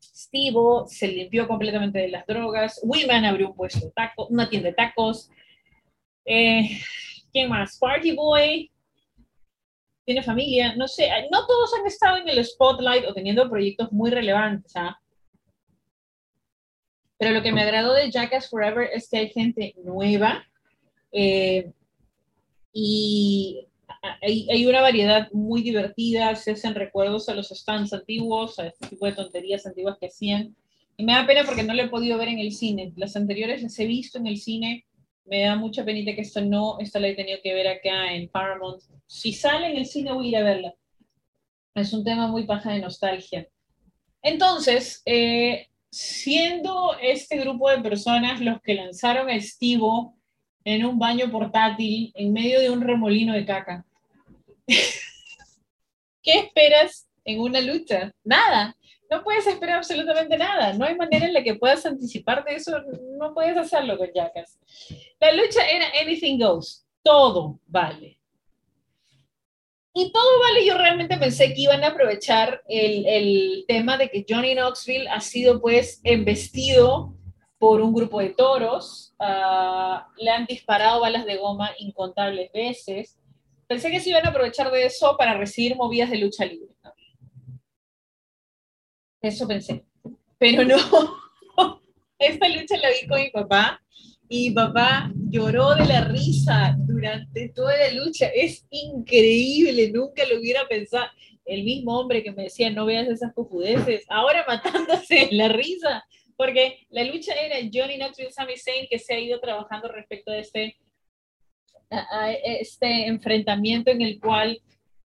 Steve 0.00 0.58
se 0.86 1.08
limpió 1.08 1.46
completamente 1.46 1.98
de 1.98 2.08
las 2.08 2.26
drogas. 2.26 2.80
Wiman 2.82 3.26
abrió 3.26 3.50
un 3.50 3.54
puesto 3.54 3.84
de 3.84 3.92
tacos, 3.92 4.30
una 4.30 4.48
tienda 4.48 4.70
de 4.70 4.76
tacos. 4.76 5.28
Eh, 6.24 6.70
¿Quién 7.30 7.50
más? 7.50 7.76
Party 7.78 8.12
Boy 8.12 8.70
tiene 10.08 10.22
familia, 10.22 10.74
no 10.74 10.88
sé, 10.88 11.10
no 11.30 11.46
todos 11.46 11.70
han 11.78 11.86
estado 11.86 12.16
en 12.16 12.26
el 12.30 12.42
spotlight 12.42 13.04
o 13.04 13.12
teniendo 13.12 13.46
proyectos 13.50 13.92
muy 13.92 14.10
relevantes, 14.10 14.72
¿ah? 14.74 14.98
Pero 17.18 17.32
lo 17.32 17.42
que 17.42 17.52
me 17.52 17.60
agradó 17.60 17.92
de 17.92 18.10
Jackass 18.10 18.48
Forever 18.48 18.88
es 18.90 19.10
que 19.10 19.18
hay 19.18 19.28
gente 19.28 19.74
nueva 19.84 20.46
eh, 21.12 21.70
y 22.72 23.66
hay, 24.22 24.66
una 24.66 24.80
variedad 24.80 25.30
muy 25.30 25.60
divertida, 25.60 26.34
se 26.36 26.52
hacen 26.52 26.74
recuerdos 26.74 27.28
a 27.28 27.34
los 27.34 27.50
stands 27.50 27.92
antiguos, 27.92 28.58
a 28.58 28.68
este 28.68 28.86
tipo 28.86 29.04
de 29.04 29.12
tonterías 29.12 29.66
antiguas 29.66 29.98
que 30.00 30.06
hacían. 30.06 30.56
Y 30.96 31.04
me 31.04 31.12
da 31.12 31.26
pena 31.26 31.44
porque 31.44 31.64
no 31.64 31.74
lo 31.74 31.82
he 31.82 31.88
podido 31.88 32.16
ver 32.16 32.28
en 32.28 32.38
el 32.38 32.52
cine. 32.52 32.94
Las 32.96 33.14
anteriores 33.14 33.62
las 33.62 33.78
he 33.78 33.84
visto 33.84 34.16
en 34.16 34.26
el 34.26 34.38
cine. 34.38 34.86
Me 35.28 35.42
da 35.42 35.56
mucha 35.56 35.84
penita 35.84 36.14
que 36.14 36.22
esto 36.22 36.40
no, 36.40 36.78
esta 36.78 36.98
la 36.98 37.08
he 37.08 37.14
tenido 37.14 37.38
que 37.42 37.52
ver 37.52 37.68
acá 37.68 38.12
en 38.12 38.28
Paramount. 38.28 38.82
Si 39.06 39.32
sale 39.32 39.70
en 39.70 39.76
el 39.76 39.86
cine 39.86 40.12
voy 40.12 40.26
a 40.26 40.28
ir 40.28 40.36
a 40.38 40.42
verla. 40.42 40.74
Es 41.74 41.92
un 41.92 42.02
tema 42.02 42.28
muy 42.28 42.44
paja 42.44 42.72
de 42.72 42.80
nostalgia. 42.80 43.46
Entonces, 44.22 45.02
eh, 45.04 45.68
siendo 45.90 46.96
este 47.00 47.36
grupo 47.38 47.70
de 47.70 47.78
personas 47.78 48.40
los 48.40 48.60
que 48.62 48.74
lanzaron 48.74 49.28
a 49.28 49.34
Estivo 49.34 50.16
en 50.64 50.84
un 50.84 50.98
baño 50.98 51.30
portátil 51.30 52.12
en 52.14 52.32
medio 52.32 52.60
de 52.60 52.70
un 52.70 52.80
remolino 52.80 53.34
de 53.34 53.44
caca. 53.44 53.86
¿Qué 56.22 56.38
esperas 56.38 57.08
en 57.24 57.40
una 57.40 57.60
lucha? 57.60 58.12
Nada. 58.24 58.74
No 59.10 59.22
puedes 59.22 59.46
esperar 59.46 59.78
absolutamente 59.78 60.36
nada. 60.36 60.74
No 60.74 60.84
hay 60.84 60.94
manera 60.94 61.26
en 61.26 61.32
la 61.32 61.42
que 61.42 61.54
puedas 61.54 61.86
anticiparte 61.86 62.54
eso. 62.54 62.78
No 63.18 63.32
puedes 63.32 63.56
hacerlo 63.56 63.96
con 63.96 64.08
Jackas. 64.12 64.58
La 65.20 65.32
lucha 65.32 65.68
era 65.68 65.86
anything 66.00 66.38
goes. 66.38 66.86
Todo 67.02 67.60
vale. 67.66 68.18
Y 69.94 70.12
todo 70.12 70.38
vale, 70.40 70.64
yo 70.64 70.78
realmente 70.78 71.16
pensé 71.16 71.52
que 71.52 71.62
iban 71.62 71.82
a 71.82 71.88
aprovechar 71.88 72.62
el, 72.68 73.04
el 73.06 73.64
tema 73.66 73.96
de 73.96 74.08
que 74.08 74.24
Johnny 74.28 74.54
Knoxville 74.54 75.08
ha 75.08 75.20
sido 75.20 75.60
pues 75.60 76.00
embestido 76.04 77.18
por 77.58 77.80
un 77.80 77.92
grupo 77.92 78.20
de 78.20 78.30
toros, 78.30 79.14
uh, 79.18 79.98
le 80.16 80.30
han 80.30 80.46
disparado 80.46 81.00
balas 81.00 81.26
de 81.26 81.36
goma 81.36 81.72
incontables 81.78 82.52
veces. 82.52 83.18
Pensé 83.66 83.90
que 83.90 84.00
se 84.00 84.10
iban 84.10 84.24
a 84.24 84.30
aprovechar 84.30 84.70
de 84.70 84.86
eso 84.86 85.16
para 85.16 85.36
recibir 85.36 85.76
movidas 85.76 86.10
de 86.10 86.18
lucha 86.18 86.44
libre. 86.44 86.68
Eso 89.20 89.48
pensé. 89.48 89.84
Pero 90.38 90.64
no. 90.64 90.76
Esta 92.18 92.48
lucha 92.48 92.76
la 92.76 92.90
vi 92.90 93.08
con 93.08 93.20
mi 93.20 93.30
papá 93.30 93.82
y 94.28 94.50
papá 94.50 95.10
lloró 95.30 95.74
de 95.74 95.86
la 95.86 96.04
risa 96.04 96.76
durante 96.78 97.48
toda 97.50 97.76
la 97.76 97.92
lucha. 97.92 98.26
Es 98.26 98.66
increíble, 98.70 99.90
nunca 99.90 100.24
lo 100.26 100.38
hubiera 100.38 100.66
pensado. 100.68 101.06
El 101.44 101.64
mismo 101.64 101.98
hombre 101.98 102.22
que 102.22 102.32
me 102.32 102.44
decía, 102.44 102.70
no 102.70 102.84
veas 102.84 103.08
esas 103.08 103.32
cojudeces, 103.32 104.04
ahora 104.08 104.44
matándose 104.46 105.28
la 105.32 105.48
risa, 105.48 106.04
porque 106.36 106.86
la 106.90 107.04
lucha 107.04 107.32
era 107.34 107.56
Johnny 107.72 107.96
Knoxville, 107.96 108.32
Sami 108.32 108.56
Zayn, 108.56 108.86
que 108.88 108.98
se 108.98 109.14
ha 109.14 109.18
ido 109.18 109.40
trabajando 109.40 109.88
respecto 109.88 110.30
a 110.30 110.38
este, 110.38 110.76
este 112.44 113.06
enfrentamiento 113.06 113.90
en 113.90 114.02
el 114.02 114.20
cual 114.20 114.60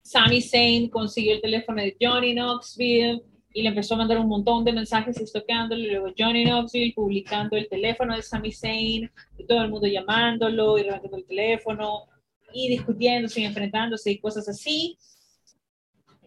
Sami 0.01 0.41
Zayn 0.41 0.89
consiguió 0.89 1.33
el 1.33 1.41
teléfono 1.41 1.81
de 1.81 1.95
Johnny 1.99 2.33
Knoxville, 2.33 3.21
y 3.53 3.63
le 3.63 3.69
empezó 3.69 3.95
a 3.95 3.97
mandar 3.97 4.19
un 4.19 4.27
montón 4.27 4.63
de 4.63 4.73
mensajes 4.73 5.19
estoqueándolo, 5.19 5.83
luego 5.83 6.13
Johnny 6.17 6.45
Knoxville 6.45 6.93
publicando 6.93 7.57
el 7.57 7.67
teléfono 7.67 8.15
de 8.15 8.21
Sami 8.21 8.51
Zayn, 8.51 9.11
y 9.37 9.45
todo 9.45 9.61
el 9.63 9.69
mundo 9.69 9.87
llamándolo 9.87 10.77
y 10.77 10.83
levantando 10.83 11.17
el 11.17 11.25
teléfono, 11.25 12.05
y 12.53 12.69
discutiéndose 12.69 13.41
y 13.41 13.45
enfrentándose 13.45 14.11
y 14.11 14.19
cosas 14.19 14.47
así. 14.47 14.97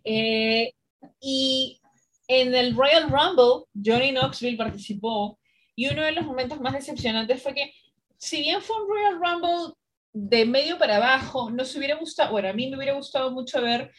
Eh, 0.05 0.73
y 1.21 1.81
en 2.27 2.55
el 2.55 2.75
Royal 2.75 3.09
Rumble, 3.09 3.67
Johnny 3.75 4.11
Knoxville 4.13 4.57
participó, 4.57 5.39
y 5.77 5.89
uno 5.89 6.03
de 6.03 6.13
los 6.13 6.25
momentos 6.25 6.61
más 6.61 6.75
decepcionantes 6.75 7.43
fue 7.43 7.55
que, 7.55 7.73
si 8.19 8.41
bien 8.41 8.61
fue 8.61 8.77
un 8.83 8.89
Royal 8.89 9.15
Rumble 9.15 9.75
de 10.13 10.45
medio 10.45 10.77
para 10.79 10.97
abajo, 10.97 11.51
nos 11.51 11.75
hubiera 11.77 11.97
gustado, 11.97 12.33
bueno, 12.33 12.49
a 12.49 12.53
mí 12.53 12.69
me 12.69 12.77
hubiera 12.77 12.95
gustado 12.95 13.31
mucho 13.31 13.63
ver 13.63 13.91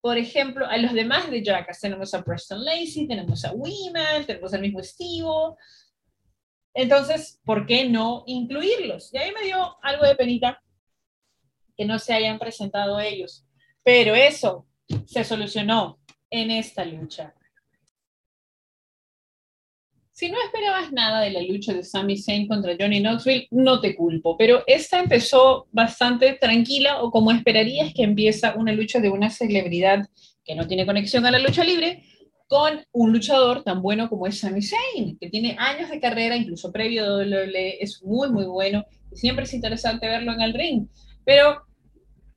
por 0.00 0.16
ejemplo, 0.16 0.66
a 0.66 0.76
los 0.78 0.92
demás 0.92 1.30
de 1.30 1.42
Jackass. 1.42 1.80
Tenemos 1.80 2.14
a 2.14 2.22
Preston 2.22 2.64
Lacey, 2.64 3.06
tenemos 3.06 3.44
a 3.44 3.52
Weeman, 3.52 4.24
tenemos 4.26 4.54
al 4.54 4.62
mismo 4.62 4.82
Steve. 4.82 5.56
Entonces, 6.72 7.40
¿por 7.44 7.66
qué 7.66 7.88
no 7.88 8.24
incluirlos? 8.26 9.12
Y 9.12 9.18
ahí 9.18 9.32
me 9.32 9.44
dio 9.44 9.76
algo 9.82 10.06
de 10.06 10.14
penita 10.14 10.62
que 11.76 11.84
no 11.84 11.98
se 11.98 12.14
hayan 12.14 12.38
presentado 12.38 12.98
ellos. 13.00 13.44
Pero 13.82 14.14
eso 14.14 14.66
se 15.06 15.24
solucionó 15.24 16.00
en 16.30 16.50
esta 16.50 16.84
lucha. 16.84 17.34
Si 20.20 20.30
no 20.30 20.36
esperabas 20.44 20.92
nada 20.92 21.22
de 21.22 21.30
la 21.30 21.40
lucha 21.40 21.72
de 21.72 21.82
Sami 21.82 22.18
Zayn 22.18 22.46
contra 22.46 22.76
Johnny 22.78 23.00
Knoxville, 23.00 23.48
no 23.52 23.80
te 23.80 23.96
culpo, 23.96 24.36
pero 24.36 24.62
esta 24.66 25.00
empezó 25.00 25.66
bastante 25.72 26.34
tranquila 26.34 27.02
o 27.02 27.10
como 27.10 27.30
esperarías 27.30 27.94
que 27.94 28.02
empieza 28.02 28.54
una 28.54 28.74
lucha 28.74 29.00
de 29.00 29.08
una 29.08 29.30
celebridad 29.30 30.06
que 30.44 30.54
no 30.54 30.66
tiene 30.66 30.84
conexión 30.84 31.24
a 31.24 31.30
la 31.30 31.38
lucha 31.38 31.64
libre 31.64 32.02
con 32.48 32.84
un 32.92 33.14
luchador 33.14 33.64
tan 33.64 33.80
bueno 33.80 34.10
como 34.10 34.26
es 34.26 34.40
Sami 34.40 34.60
Zayn, 34.60 35.16
que 35.18 35.30
tiene 35.30 35.56
años 35.58 35.88
de 35.88 35.98
carrera, 35.98 36.36
incluso 36.36 36.70
previo 36.70 37.06
a 37.06 37.16
WWE, 37.16 37.82
es 37.82 38.02
muy, 38.02 38.30
muy 38.30 38.44
bueno, 38.44 38.84
y 39.10 39.16
siempre 39.16 39.46
es 39.46 39.54
interesante 39.54 40.06
verlo 40.06 40.34
en 40.34 40.42
el 40.42 40.52
ring, 40.52 40.86
pero 41.24 41.62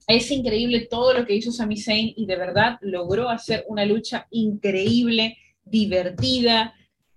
es 0.07 0.31
increíble 0.31 0.87
todo 0.89 1.13
lo 1.13 1.25
que 1.25 1.35
hizo 1.35 1.51
Sami 1.51 1.75
Zayn 1.75 2.13
y 2.15 2.27
de 2.27 2.37
verdad 2.37 2.77
logró 2.79 3.27
hacer 3.27 3.65
una 3.67 3.83
lucha 3.83 4.25
increíble, 4.31 5.35
divertida, 5.65 6.75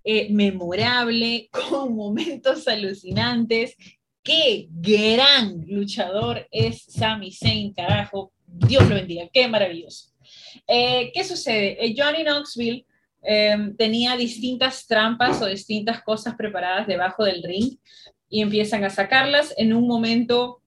eh, 0.08 0.28
memorable, 0.30 1.48
con 1.50 1.96
momentos 1.96 2.68
alucinantes. 2.68 3.76
Qué 4.22 4.68
gran 4.70 5.64
luchador 5.66 6.46
es 6.52 6.84
Sami 6.84 7.32
Zayn, 7.32 7.74
carajo. 7.74 8.32
Dios 8.46 8.88
lo 8.88 8.94
bendiga, 8.94 9.28
qué 9.32 9.48
maravilloso. 9.48 10.12
Eh, 10.68 11.10
¿Qué 11.12 11.24
sucede? 11.24 11.84
Eh, 11.84 11.92
Johnny 11.98 12.22
Knoxville 12.22 12.86
em, 13.20 13.76
tenía 13.76 14.16
distintas 14.16 14.86
trampas 14.86 15.42
o 15.42 15.46
distintas 15.46 16.00
cosas 16.04 16.36
preparadas 16.36 16.86
debajo 16.86 17.24
del 17.24 17.42
ring 17.42 17.76
y 18.30 18.42
empiezan 18.42 18.84
a 18.84 18.90
sacarlas. 18.90 19.54
En 19.56 19.72
un 19.72 19.88
momento 19.88 20.62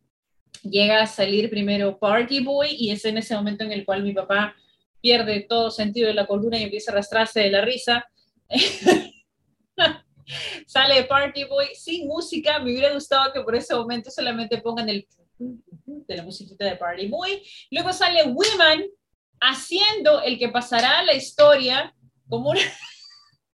llega 0.63 1.01
a 1.01 1.07
salir 1.07 1.49
primero 1.49 1.97
Party 1.97 2.43
Boy 2.43 2.75
y 2.77 2.91
es 2.91 3.05
en 3.05 3.17
ese 3.17 3.35
momento 3.35 3.63
en 3.63 3.71
el 3.71 3.85
cual 3.85 4.03
mi 4.03 4.11
papá 4.11 4.53
pierde 4.99 5.45
todo 5.47 5.71
sentido 5.71 6.09
de 6.09 6.13
la 6.13 6.27
columna 6.27 6.59
y 6.59 6.63
empieza 6.63 6.91
a 6.91 6.95
arrastrarse 6.95 7.39
de 7.39 7.51
la 7.51 7.61
risa. 7.61 8.05
Sale 10.67 11.03
Party 11.03 11.45
Boy 11.45 11.67
sin 11.75 12.07
música. 12.07 12.59
Me 12.59 12.71
hubiera 12.71 12.93
gustado 12.93 13.31
que 13.33 13.41
por 13.41 13.55
ese 13.55 13.75
momento 13.75 14.09
solamente 14.11 14.59
pongan 14.59 14.89
el 14.89 15.07
de 15.39 16.17
la 16.17 16.23
musiquita 16.23 16.65
de 16.65 16.75
Party 16.75 17.07
Boy. 17.07 17.43
Luego 17.71 17.93
sale 17.93 18.23
Women 18.23 18.89
haciendo 19.39 20.21
el 20.21 20.37
que 20.37 20.49
pasará 20.49 20.99
a 20.99 21.03
la 21.03 21.13
historia 21.13 21.95
como 22.27 22.51
uno 22.51 22.59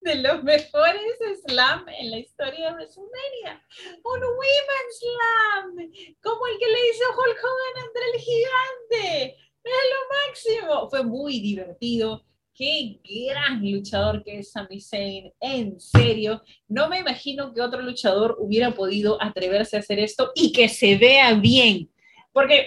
de 0.00 0.16
los 0.16 0.42
mejores 0.42 1.02
slam 1.46 1.86
en 1.88 2.10
la 2.10 2.18
historia 2.18 2.66
de 2.66 2.74
WrestleMania. 2.74 3.66
Un 4.04 4.20
Women 4.22 4.86
Slam, 4.98 5.92
como 6.22 6.46
el 6.46 6.58
que 6.58 6.66
le 6.66 6.90
hizo 6.90 7.04
Hulk 7.10 7.38
Hogan 7.38 7.86
entre 7.86 8.02
el 8.12 8.20
gigante. 8.20 9.36
Es 9.64 9.72
lo 9.90 10.66
máximo. 10.68 10.90
Fue 10.90 11.02
muy 11.02 11.40
divertido 11.40 12.24
qué 12.54 13.00
gran 13.04 13.68
luchador 13.68 14.22
que 14.22 14.38
es 14.38 14.52
Sami 14.52 14.80
Zayn, 14.80 15.32
en 15.40 15.80
serio. 15.80 16.42
No 16.68 16.88
me 16.88 17.00
imagino 17.00 17.52
que 17.52 17.60
otro 17.60 17.82
luchador 17.82 18.36
hubiera 18.38 18.72
podido 18.72 19.20
atreverse 19.20 19.76
a 19.76 19.80
hacer 19.80 19.98
esto 19.98 20.30
y 20.34 20.52
que 20.52 20.68
se 20.68 20.96
vea 20.96 21.34
bien, 21.34 21.90
porque 22.32 22.66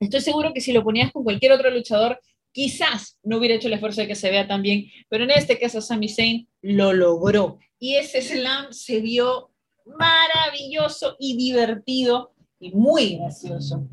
estoy 0.00 0.20
seguro 0.20 0.52
que 0.52 0.60
si 0.60 0.72
lo 0.72 0.82
ponías 0.82 1.12
con 1.12 1.24
cualquier 1.24 1.52
otro 1.52 1.70
luchador, 1.70 2.20
quizás 2.52 3.18
no 3.22 3.38
hubiera 3.38 3.54
hecho 3.54 3.68
el 3.68 3.74
esfuerzo 3.74 4.00
de 4.00 4.08
que 4.08 4.14
se 4.14 4.30
vea 4.30 4.48
tan 4.48 4.62
bien, 4.62 4.86
pero 5.08 5.24
en 5.24 5.30
este 5.30 5.58
caso 5.58 5.80
Sami 5.80 6.08
Zayn 6.08 6.48
lo 6.62 6.92
logró 6.92 7.58
y 7.78 7.96
ese 7.96 8.22
slam 8.22 8.72
se 8.72 9.00
vio 9.00 9.50
maravilloso 9.84 11.16
y 11.18 11.36
divertido 11.36 12.32
y 12.58 12.72
muy 12.72 13.16
gracioso. 13.16 13.86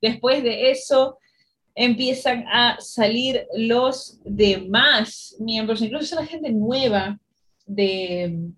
Después 0.00 0.42
de 0.42 0.70
eso, 0.70 1.18
empiezan 1.80 2.44
a 2.46 2.76
salir 2.78 3.46
los 3.56 4.20
demás 4.22 5.34
miembros, 5.40 5.80
incluso 5.80 6.14
la 6.14 6.26
gente 6.26 6.52
nueva 6.52 7.18
de 7.64 8.50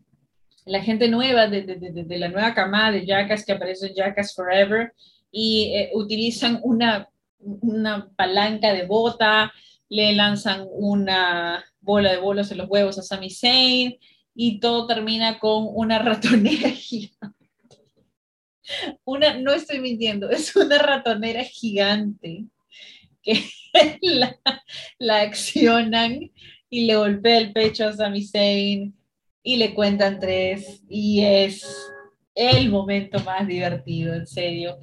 la 0.64 0.80
gente 0.80 1.08
nueva 1.08 1.46
de, 1.46 1.62
de, 1.62 2.18
la 2.18 2.28
nueva 2.28 2.52
camada 2.52 2.90
de 2.90 3.06
Jackass 3.06 3.44
que 3.44 3.52
aparece 3.52 3.86
en 3.86 3.94
Jackass 3.94 4.34
Forever 4.34 4.92
y 5.30 5.72
eh, 5.74 5.90
utilizan 5.94 6.60
una, 6.64 7.08
una 7.38 8.10
palanca 8.16 8.72
de 8.72 8.86
bota, 8.86 9.52
le 9.88 10.14
lanzan 10.14 10.66
una 10.70 11.64
bola 11.80 12.10
de 12.10 12.18
bolos 12.18 12.50
en 12.50 12.58
los 12.58 12.68
huevos 12.68 12.98
a 12.98 13.02
Sami 13.02 13.30
Zayn 13.30 13.98
y 14.34 14.58
todo 14.58 14.88
termina 14.88 15.38
con 15.38 15.68
una 15.68 16.00
ratonera 16.00 16.70
gigante. 16.70 17.48
Una, 19.04 19.38
no 19.38 19.52
estoy 19.52 19.78
mintiendo, 19.78 20.28
es 20.28 20.56
una 20.56 20.78
ratonera 20.78 21.44
gigante 21.44 22.46
que 23.22 23.44
la, 24.98 25.20
accionan 25.20 26.30
y 26.68 26.86
le 26.86 26.96
golpea 26.96 27.38
el 27.38 27.52
pecho 27.52 27.86
a 27.86 27.92
Sami 27.92 28.24
Zayn 28.24 28.94
y 29.42 29.56
le 29.56 29.74
cuentan 29.74 30.18
tres 30.20 30.82
y 30.88 31.22
es 31.24 31.66
el 32.34 32.70
momento 32.70 33.20
más 33.20 33.46
divertido, 33.46 34.14
en 34.14 34.26
serio. 34.26 34.78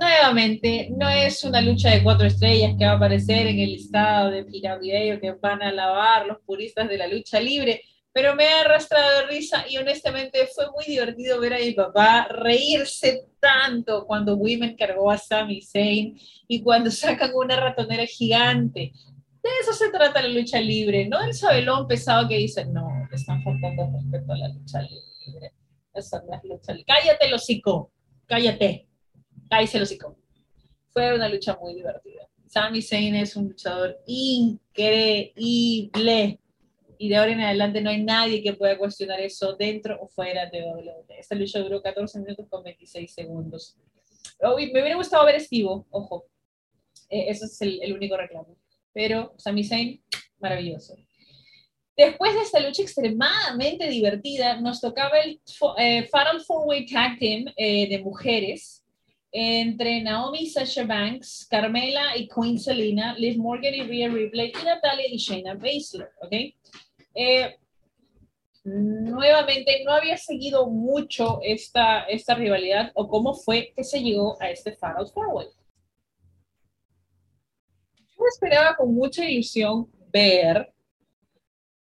Nuevamente, 0.00 0.88
no 0.96 1.08
es 1.08 1.44
una 1.44 1.60
lucha 1.60 1.90
de 1.90 2.02
cuatro 2.02 2.26
estrellas 2.26 2.74
que 2.78 2.86
va 2.86 2.92
a 2.92 2.96
aparecer 2.96 3.46
en 3.46 3.58
el 3.58 3.72
listado 3.72 4.30
de 4.30 4.40
o 4.40 5.20
que 5.20 5.32
van 5.32 5.62
a 5.62 5.68
alabar 5.68 6.26
los 6.26 6.38
puristas 6.46 6.88
de 6.88 6.96
la 6.96 7.06
lucha 7.06 7.40
libre, 7.40 7.82
pero 8.18 8.34
me 8.34 8.48
ha 8.48 8.62
arrastrado 8.62 9.20
de 9.20 9.26
risa 9.26 9.64
y 9.68 9.76
honestamente 9.76 10.48
fue 10.52 10.68
muy 10.72 10.84
divertido 10.86 11.38
ver 11.38 11.54
a 11.54 11.58
mi 11.58 11.70
papá 11.70 12.26
reírse 12.28 13.28
tanto 13.38 14.04
cuando 14.06 14.34
Women 14.34 14.74
cargó 14.76 15.08
a 15.08 15.16
Sami 15.16 15.62
Zayn 15.62 16.18
y 16.48 16.60
cuando 16.60 16.90
sacan 16.90 17.30
una 17.32 17.60
ratonera 17.60 18.04
gigante. 18.06 18.92
De 19.40 19.48
eso 19.62 19.72
se 19.72 19.92
trata 19.92 20.20
la 20.20 20.30
lucha 20.30 20.60
libre, 20.60 21.08
no 21.08 21.22
el 21.22 21.32
sabelón 21.32 21.86
pesado 21.86 22.26
que 22.26 22.38
dice, 22.38 22.64
no, 22.64 22.88
están 23.12 23.40
faltando 23.44 23.88
respeto 23.92 24.32
a 24.32 24.36
la 24.36 24.48
lucha 24.48 24.82
libre 24.82 25.52
Cállate, 26.84 27.28
los 27.28 27.42
hocico. 27.42 27.92
Cállate. 28.26 28.88
Cállate, 29.48 29.80
hocico. 29.80 30.16
Fue 30.90 31.14
una 31.14 31.28
lucha 31.28 31.56
muy 31.60 31.76
divertida. 31.76 32.28
Sami 32.48 32.82
Zayn 32.82 33.14
es 33.14 33.36
un 33.36 33.46
luchador 33.46 33.96
increíble. 34.08 35.20
Y 36.98 37.08
de 37.08 37.16
ahora 37.16 37.32
en 37.32 37.40
adelante 37.40 37.80
no 37.80 37.90
hay 37.90 38.02
nadie 38.02 38.42
que 38.42 38.54
pueda 38.54 38.76
cuestionar 38.76 39.20
eso 39.20 39.54
dentro 39.56 39.98
o 40.00 40.08
fuera 40.08 40.46
de 40.46 40.62
WWE. 40.62 41.18
Esta 41.18 41.34
lucha 41.34 41.60
duró 41.60 41.80
14 41.80 42.18
minutos 42.20 42.46
con 42.48 42.62
26 42.62 43.12
segundos. 43.12 43.76
me 44.40 44.64
hubiera 44.64 44.96
gustado 44.96 45.24
ver 45.24 45.36
Estivo, 45.36 45.86
ojo. 45.90 46.26
Eh, 47.08 47.26
ese 47.28 47.46
es 47.46 47.60
el, 47.62 47.82
el 47.82 47.92
único 47.92 48.16
reclamo. 48.16 48.56
Pero 48.92 49.34
Sami 49.38 49.64
Zayn, 49.64 50.02
maravilloso. 50.38 50.96
Después 51.98 52.32
de 52.32 52.42
esta 52.42 52.60
lucha 52.60 52.82
extremadamente 52.82 53.88
divertida, 53.88 54.60
nos 54.60 54.80
tocaba 54.80 55.18
el 55.18 55.40
eh, 55.78 56.04
Fatal 56.04 56.40
Four 56.42 56.68
Way 56.68 56.86
Tag 56.86 57.18
Team 57.18 57.46
eh, 57.56 57.88
de 57.88 57.98
mujeres 57.98 58.84
entre 59.32 60.00
Naomi 60.00 60.46
Sasha 60.46 60.84
Banks, 60.84 61.46
Carmela 61.50 62.16
y 62.16 62.28
Queen 62.28 62.56
Selina, 62.56 63.14
Liv 63.18 63.36
Morgan 63.38 63.74
y 63.74 63.82
Rhea 63.82 64.08
Ripley 64.08 64.52
y 64.52 64.64
Natalia 64.64 65.06
y 65.10 65.16
Shayna 65.16 65.54
Baszler, 65.54 66.10
¿ok? 66.22 66.32
Eh, 67.20 67.58
nuevamente, 68.62 69.82
no 69.84 69.92
había 69.92 70.16
seguido 70.16 70.68
mucho 70.70 71.40
esta, 71.42 72.04
esta 72.04 72.36
rivalidad 72.36 72.92
o 72.94 73.08
cómo 73.08 73.34
fue 73.34 73.72
que 73.74 73.82
se 73.82 74.00
llegó 74.00 74.40
a 74.40 74.50
este 74.50 74.76
Fatal 74.76 75.08
Four 75.08 75.26
Way. 75.34 75.46
Yo 77.96 78.24
esperaba 78.32 78.76
con 78.76 78.94
mucha 78.94 79.28
ilusión 79.28 79.90
ver 80.12 80.72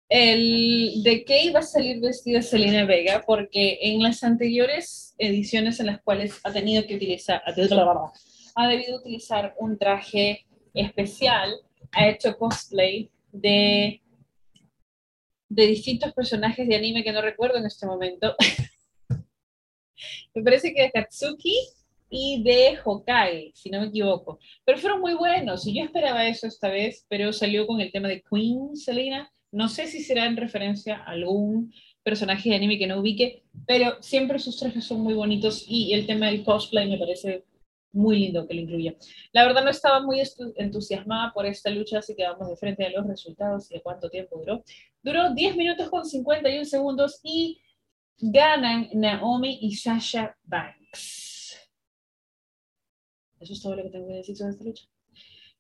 el 0.09 1.03
de 1.03 1.23
qué 1.27 1.45
iba 1.45 1.61
a 1.61 1.63
salir 1.63 2.01
vestida 2.01 2.41
Selena 2.41 2.87
Vega, 2.87 3.23
porque 3.27 3.79
en 3.83 4.03
las 4.03 4.25
anteriores 4.25 5.15
ediciones 5.19 5.81
en 5.81 5.87
las 5.87 6.01
cuales 6.01 6.41
ha 6.45 6.53
tenido 6.53 6.87
que 6.87 6.97
utilizar, 6.97 7.43
ha 7.45 8.69
debido 8.69 8.97
utilizar 8.97 9.55
un 9.59 9.77
traje 9.77 10.47
especial, 10.73 11.53
ha 11.93 12.09
hecho 12.09 12.39
cosplay 12.39 13.11
de, 13.33 14.01
de 15.49 15.67
distintos 15.67 16.13
personajes 16.13 16.67
de 16.69 16.77
anime 16.77 17.05
que 17.05 17.13
no 17.13 17.23
recuerdo 17.23 17.59
en 17.59 17.67
este 17.67 17.87
momento. 17.87 18.35
me 20.35 20.43
parece 20.43 20.75
que 20.75 20.83
de 20.83 20.91
Katsuki 20.91 21.57
y 22.09 22.43
de 22.43 22.79
Hokage, 22.85 23.53
si 23.55 23.71
no 23.71 23.81
me 23.81 23.89
equivoco. 23.89 24.39
Pero 24.65 24.79
fueron 24.79 25.01
muy 25.01 25.15
buenos 25.15 25.67
y 25.67 25.77
yo 25.77 25.85
esperaba 25.85 26.27
eso 26.27 26.47
esta 26.47 26.69
vez, 26.69 27.05
pero 27.09 27.33
salió 27.33 27.67
con 27.67 27.81
el 27.81 27.93
tema 27.93 28.09
de 28.09 28.23
Queen 28.23 28.77
Selena 28.77 29.31
no 29.57 29.69
sé 29.69 29.87
si 29.87 30.03
será 30.03 30.27
en 30.27 30.37
referencia 30.37 30.99
a 30.99 31.13
algún 31.13 31.73
personaje 32.03 32.51
de 32.51 32.57
anime 32.57 32.79
que 32.79 32.87
no 32.87 33.01
ubique, 33.01 33.45
pero 33.67 33.97
siempre 34.03 34.39
sus 34.39 34.59
trajes 34.59 34.85
son 34.85 35.01
muy 35.01 35.15
bonitos 35.15 35.65
y 35.67 35.95
el 35.95 36.07
tema 36.07 36.27
del 36.27 36.45
cosplay 36.45 36.89
me 36.89 36.99
parece 36.99 37.45
muy 37.93 38.19
lindo 38.19 38.47
que 38.47 38.53
lo 38.53 38.61
incluya. 38.61 38.95
La 39.33 39.45
verdad 39.47 39.65
no 39.65 39.71
estaba 39.71 40.01
muy 40.03 40.21
entusiasmada 40.57 41.33
por 41.33 41.47
esta 41.47 41.71
lucha, 41.71 42.01
así 42.01 42.15
que 42.15 42.25
vamos 42.25 42.51
de 42.51 42.57
frente 42.57 42.85
a 42.85 42.91
los 42.91 43.07
resultados 43.07 43.71
y 43.71 43.77
de 43.77 43.81
cuánto 43.81 44.11
tiempo 44.11 44.39
duró. 44.39 44.63
Duró 45.07 45.33
10 45.33 45.57
minutos 45.57 45.89
con 45.89 46.05
51 46.05 46.65
segundos 46.65 47.21
y 47.23 47.63
ganan 48.19 48.89
Naomi 48.93 49.57
y 49.63 49.77
Sasha 49.77 50.37
Banks. 50.43 51.71
Eso 53.39 53.53
es 53.53 53.63
todo 53.63 53.77
lo 53.77 53.85
que 53.85 53.91
tengo 53.91 54.09
que 54.09 54.15
decir 54.15 54.37
sobre 54.37 54.51
esta 54.51 54.65
lucha. 54.65 54.85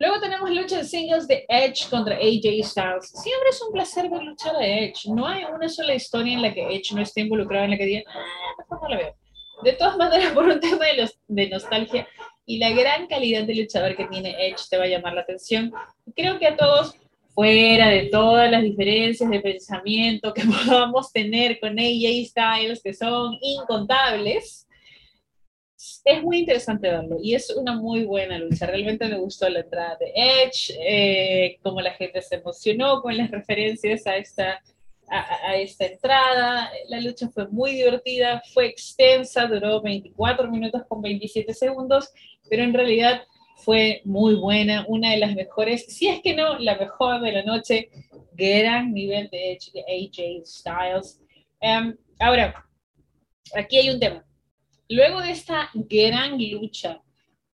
Luego 0.00 0.18
tenemos 0.18 0.50
lucha 0.50 0.78
de 0.78 0.84
singles 0.84 1.28
de 1.28 1.46
Edge 1.48 1.88
contra 1.88 2.16
AJ 2.16 2.64
Styles. 2.64 3.08
Siempre 3.22 3.50
es 3.50 3.62
un 3.62 3.72
placer 3.72 4.10
ver 4.10 4.24
luchar 4.24 4.56
a 4.56 4.66
Edge. 4.66 5.08
No 5.14 5.28
hay 5.28 5.44
una 5.44 5.68
sola 5.68 5.94
historia 5.94 6.34
en 6.34 6.42
la 6.42 6.52
que 6.52 6.66
Edge 6.66 6.92
no 6.92 7.02
esté 7.02 7.20
involucrado 7.20 7.66
en 7.66 7.70
la 7.70 7.76
que 7.76 7.84
digan, 7.84 8.04
ah, 8.08 8.78
no 8.82 8.88
la 8.88 8.96
veo. 8.96 9.14
De 9.62 9.74
todas 9.74 9.96
maneras, 9.96 10.32
por 10.34 10.44
un 10.46 10.58
tema 10.58 10.86
de, 10.86 11.02
los, 11.02 11.20
de 11.28 11.48
nostalgia 11.50 12.08
y 12.46 12.58
la 12.58 12.70
gran 12.70 13.06
calidad 13.06 13.44
de 13.44 13.54
luchador 13.54 13.94
que 13.94 14.06
tiene 14.06 14.48
Edge 14.48 14.64
te 14.68 14.76
va 14.76 14.86
a 14.86 14.88
llamar 14.88 15.14
la 15.14 15.20
atención. 15.20 15.72
Creo 16.16 16.36
que 16.40 16.48
a 16.48 16.56
todos, 16.56 16.96
fuera 17.36 17.90
de 17.90 18.06
todas 18.06 18.50
las 18.50 18.62
diferencias 18.62 19.28
de 19.28 19.40
pensamiento 19.40 20.32
que 20.32 20.42
podamos 20.66 21.12
tener 21.12 21.60
con 21.60 21.78
AJ 21.78 22.28
Styles, 22.28 22.82
que 22.82 22.94
son 22.94 23.36
incontables, 23.42 24.66
es 26.02 26.22
muy 26.22 26.38
interesante 26.38 26.88
verlo 26.88 27.18
y 27.22 27.34
es 27.34 27.50
una 27.50 27.74
muy 27.74 28.04
buena 28.04 28.38
lucha. 28.38 28.66
Realmente 28.66 29.06
me 29.06 29.18
gustó 29.18 29.50
la 29.50 29.60
entrada 29.60 29.98
de 30.00 30.12
Edge, 30.14 30.72
eh, 30.80 31.58
cómo 31.62 31.82
la 31.82 31.92
gente 31.92 32.22
se 32.22 32.36
emocionó 32.36 33.02
con 33.02 33.14
las 33.14 33.30
referencias 33.30 34.06
a 34.06 34.16
esta, 34.16 34.62
a, 35.06 35.50
a, 35.50 35.56
esta 35.56 35.84
entrada. 35.84 36.70
La 36.88 37.00
lucha 37.00 37.28
fue 37.28 37.48
muy 37.48 37.72
divertida, 37.72 38.42
fue 38.54 38.66
extensa, 38.66 39.46
duró 39.46 39.82
24 39.82 40.50
minutos 40.50 40.84
con 40.88 41.02
27 41.02 41.52
segundos, 41.52 42.10
pero 42.48 42.62
en 42.62 42.72
realidad 42.72 43.22
fue 43.56 44.02
muy 44.04 44.34
buena, 44.34 44.84
una 44.88 45.10
de 45.10 45.18
las 45.18 45.34
mejores, 45.34 45.86
si 45.86 46.08
es 46.08 46.20
que 46.20 46.34
no, 46.34 46.58
la 46.58 46.76
mejor 46.76 47.20
de 47.20 47.32
la 47.32 47.42
noche, 47.42 47.90
gran 48.32 48.92
nivel 48.92 49.28
de 49.30 49.58
AJ 49.58 50.46
Styles. 50.46 51.20
Um, 51.60 51.94
ahora, 52.18 52.66
aquí 53.54 53.78
hay 53.78 53.90
un 53.90 53.98
tema 53.98 54.26
Luego 54.88 55.20
de 55.20 55.32
esta 55.32 55.68
gran 55.74 56.38
lucha, 56.38 57.02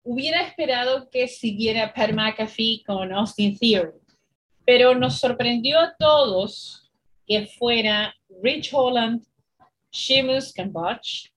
hubiera 0.03 0.43
esperado 0.43 1.09
que 1.11 1.29
siguiera 1.29 1.93
Per 1.95 2.13
McAfee 2.13 2.83
con 2.85 3.13
Austin 3.13 3.57
Theory, 3.57 4.01
pero 4.67 4.97
nos 4.97 5.21
sorprendió 5.21 5.79
a 5.79 5.95
todos 5.97 6.91
que 7.25 7.47
fuera 7.47 8.13
Rich 8.43 8.71
Holland, 8.73 9.23
Sheamus 9.93 10.53
Cambodge, 10.53 11.31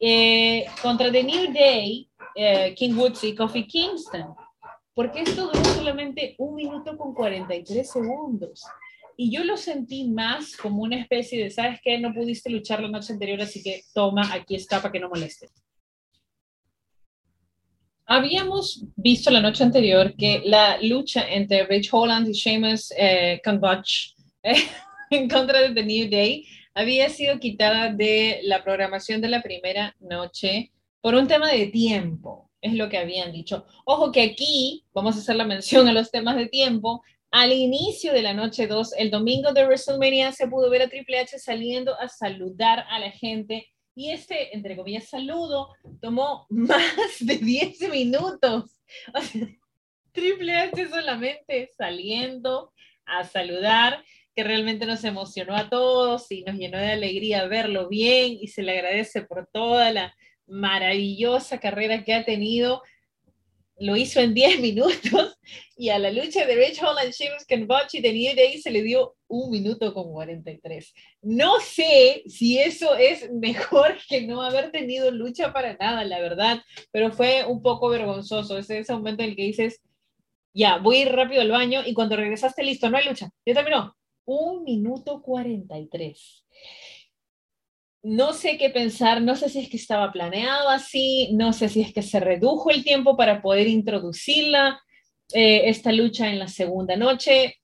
eh, 0.00 0.64
contra 0.80 1.12
The 1.12 1.22
New 1.22 1.52
Day, 1.52 2.08
eh, 2.34 2.74
King 2.74 2.94
Woods 2.94 3.24
y 3.24 3.34
Kofi 3.34 3.66
Kingston, 3.66 4.34
porque 4.94 5.22
esto 5.22 5.46
duró 5.46 5.64
solamente 5.64 6.34
un 6.38 6.54
minuto 6.54 6.96
con 6.96 7.14
43 7.14 7.90
segundos. 7.90 8.62
Y 9.16 9.30
yo 9.30 9.44
lo 9.44 9.56
sentí 9.56 10.08
más 10.08 10.56
como 10.56 10.82
una 10.82 10.96
especie 10.96 11.42
de, 11.42 11.50
¿sabes 11.50 11.80
qué? 11.82 11.98
No 11.98 12.12
pudiste 12.12 12.50
luchar 12.50 12.82
la 12.82 12.88
noche 12.88 13.12
anterior, 13.12 13.40
así 13.40 13.62
que 13.62 13.82
toma, 13.94 14.32
aquí 14.32 14.56
está 14.56 14.80
para 14.80 14.92
que 14.92 15.00
no 15.00 15.08
moleste. 15.08 15.48
Habíamos 18.06 18.84
visto 18.96 19.30
la 19.30 19.40
noche 19.40 19.64
anterior 19.64 20.14
que 20.16 20.42
la 20.44 20.78
lucha 20.82 21.26
entre 21.26 21.64
Rich 21.64 21.88
Holland 21.90 22.28
y 22.28 22.32
Sheamus 22.32 22.90
eh, 22.98 23.40
eh, 23.42 24.56
en 25.10 25.28
contra 25.28 25.60
de 25.60 25.74
The 25.74 25.84
New 25.84 26.10
Day 26.10 26.46
había 26.74 27.08
sido 27.08 27.38
quitada 27.38 27.92
de 27.92 28.40
la 28.42 28.62
programación 28.62 29.20
de 29.20 29.28
la 29.28 29.40
primera 29.40 29.94
noche 30.00 30.72
por 31.04 31.16
un 31.16 31.28
tema 31.28 31.52
de 31.52 31.66
tiempo, 31.66 32.50
es 32.62 32.72
lo 32.72 32.88
que 32.88 32.96
habían 32.96 33.30
dicho. 33.30 33.66
Ojo 33.84 34.10
que 34.10 34.22
aquí 34.22 34.86
vamos 34.94 35.14
a 35.16 35.18
hacer 35.18 35.36
la 35.36 35.44
mención 35.44 35.86
a 35.86 35.92
los 35.92 36.10
temas 36.10 36.34
de 36.34 36.46
tiempo, 36.46 37.04
al 37.30 37.52
inicio 37.52 38.10
de 38.14 38.22
la 38.22 38.32
noche 38.32 38.66
2, 38.66 38.94
el 38.96 39.10
domingo 39.10 39.52
de 39.52 39.66
WrestleMania, 39.66 40.32
se 40.32 40.48
pudo 40.48 40.70
ver 40.70 40.80
a 40.80 40.88
Triple 40.88 41.18
H 41.18 41.38
saliendo 41.38 41.94
a 42.00 42.08
saludar 42.08 42.86
a 42.88 42.98
la 42.98 43.10
gente. 43.10 43.68
Y 43.94 44.12
este, 44.12 44.56
entre 44.56 44.78
comillas, 44.78 45.06
saludo 45.10 45.74
tomó 46.00 46.46
más 46.48 47.18
de 47.20 47.36
10 47.36 47.90
minutos. 47.90 48.80
Triple 50.12 50.56
H 50.56 50.88
solamente 50.88 51.70
saliendo 51.76 52.72
a 53.04 53.24
saludar, 53.24 54.02
que 54.34 54.42
realmente 54.42 54.86
nos 54.86 55.04
emocionó 55.04 55.54
a 55.54 55.68
todos 55.68 56.32
y 56.32 56.44
nos 56.44 56.56
llenó 56.56 56.78
de 56.78 56.92
alegría 56.92 57.46
verlo 57.46 57.90
bien 57.90 58.38
y 58.40 58.48
se 58.48 58.62
le 58.62 58.72
agradece 58.72 59.20
por 59.20 59.46
toda 59.52 59.92
la 59.92 60.14
maravillosa 60.46 61.58
carrera 61.58 62.04
que 62.04 62.14
ha 62.14 62.24
tenido 62.24 62.82
lo 63.78 63.96
hizo 63.96 64.20
en 64.20 64.34
10 64.34 64.60
minutos 64.60 65.36
y 65.76 65.88
a 65.88 65.98
la 65.98 66.10
lucha 66.10 66.46
de 66.46 66.54
Rich 66.54 66.80
Holland, 66.82 67.12
Sheamus, 67.12 67.44
Kenbachi 67.44 68.00
de 68.00 68.12
New 68.12 68.36
Day 68.36 68.60
se 68.60 68.70
le 68.70 68.82
dio 68.82 69.16
un 69.26 69.50
minuto 69.50 69.92
con 69.92 70.12
43. 70.12 70.94
No 71.22 71.58
sé 71.60 72.22
si 72.26 72.58
eso 72.58 72.94
es 72.94 73.30
mejor 73.32 73.96
que 74.08 74.22
no 74.22 74.42
haber 74.42 74.70
tenido 74.70 75.10
lucha 75.10 75.52
para 75.52 75.76
nada, 75.76 76.04
la 76.04 76.20
verdad, 76.20 76.62
pero 76.92 77.10
fue 77.12 77.44
un 77.44 77.62
poco 77.62 77.88
vergonzoso. 77.88 78.58
Es 78.58 78.70
ese 78.70 78.92
momento 78.92 79.22
en 79.22 79.30
el 79.30 79.36
que 79.36 79.42
dices, 79.42 79.80
ya, 80.52 80.78
voy 80.78 81.04
rápido 81.04 81.42
al 81.42 81.50
baño 81.50 81.82
y 81.84 81.94
cuando 81.94 82.16
regresaste, 82.16 82.62
listo, 82.62 82.88
no 82.88 82.96
hay 82.96 83.08
lucha. 83.08 83.30
Ya 83.44 83.54
terminó. 83.54 83.96
Un 84.26 84.62
minuto 84.62 85.20
43. 85.20 86.46
No 88.04 88.34
sé 88.34 88.58
qué 88.58 88.68
pensar, 88.68 89.22
no 89.22 89.34
sé 89.34 89.48
si 89.48 89.60
es 89.60 89.70
que 89.70 89.78
estaba 89.78 90.12
planeado 90.12 90.68
así, 90.68 91.30
no 91.32 91.54
sé 91.54 91.70
si 91.70 91.80
es 91.80 91.92
que 91.92 92.02
se 92.02 92.20
redujo 92.20 92.70
el 92.70 92.84
tiempo 92.84 93.16
para 93.16 93.40
poder 93.40 93.66
introducirla, 93.66 94.78
eh, 95.32 95.62
esta 95.70 95.90
lucha 95.90 96.28
en 96.28 96.38
la 96.38 96.48
segunda 96.48 96.96
noche, 96.96 97.56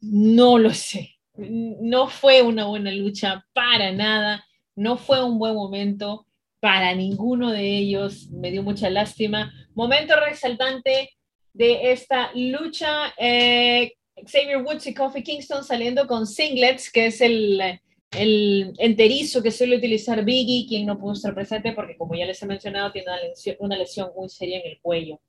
no 0.00 0.56
lo 0.56 0.72
sé. 0.72 1.16
No 1.36 2.08
fue 2.08 2.42
una 2.42 2.66
buena 2.66 2.92
lucha 2.92 3.44
para 3.52 3.92
nada, 3.92 4.44
no 4.76 4.96
fue 4.96 5.22
un 5.22 5.38
buen 5.38 5.54
momento 5.54 6.26
para 6.60 6.94
ninguno 6.94 7.50
de 7.50 7.78
ellos, 7.78 8.28
me 8.30 8.52
dio 8.52 8.62
mucha 8.62 8.90
lástima. 8.90 9.52
Momento 9.74 10.14
resaltante 10.18 11.10
de 11.52 11.90
esta 11.90 12.30
lucha, 12.34 13.14
eh, 13.18 13.94
Xavier 14.14 14.62
Woods 14.62 14.86
y 14.86 14.94
Kofi 14.94 15.24
Kingston 15.24 15.64
saliendo 15.64 16.06
con 16.06 16.26
singlets, 16.26 16.90
que 16.90 17.06
es 17.06 17.20
el, 17.20 17.80
el 18.10 18.74
enterizo 18.78 19.42
que 19.42 19.50
suele 19.50 19.76
utilizar 19.76 20.24
Biggie, 20.24 20.66
quien 20.66 20.86
no 20.86 20.98
pudo 20.98 21.12
estar 21.12 21.34
presente 21.34 21.72
porque, 21.72 21.96
como 21.96 22.14
ya 22.14 22.26
les 22.26 22.42
he 22.42 22.46
mencionado, 22.46 22.90
tiene 22.90 23.08
una 23.08 23.22
lesión, 23.22 23.56
una 23.60 23.76
lesión 23.76 24.10
muy 24.16 24.28
seria 24.28 24.58
en 24.60 24.66
el 24.66 24.80
cuello. 24.80 25.20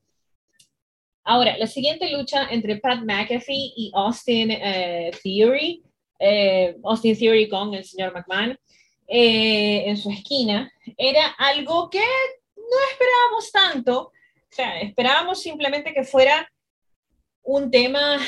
Ahora, 1.23 1.57
la 1.57 1.67
siguiente 1.67 2.09
lucha 2.09 2.47
entre 2.49 2.77
Pat 2.77 3.01
McAfee 3.03 3.73
y 3.75 3.91
Austin 3.93 4.51
eh, 4.51 5.11
Theory, 5.21 5.83
eh, 6.17 6.75
Austin 6.83 7.17
Theory 7.17 7.49
con 7.49 7.73
el 7.73 7.83
señor 7.83 8.13
McMahon, 8.13 8.57
en 9.11 9.97
su 9.97 10.11
esquina, 10.11 10.71
era 10.95 11.29
algo 11.37 11.89
que 11.89 12.03
no 12.55 12.77
esperábamos 12.91 13.51
tanto. 13.51 14.01
O 14.01 14.51
sea, 14.51 14.79
esperábamos 14.81 15.41
simplemente 15.41 15.93
que 15.93 16.03
fuera 16.03 16.47
un 17.43 17.71
tema 17.71 18.19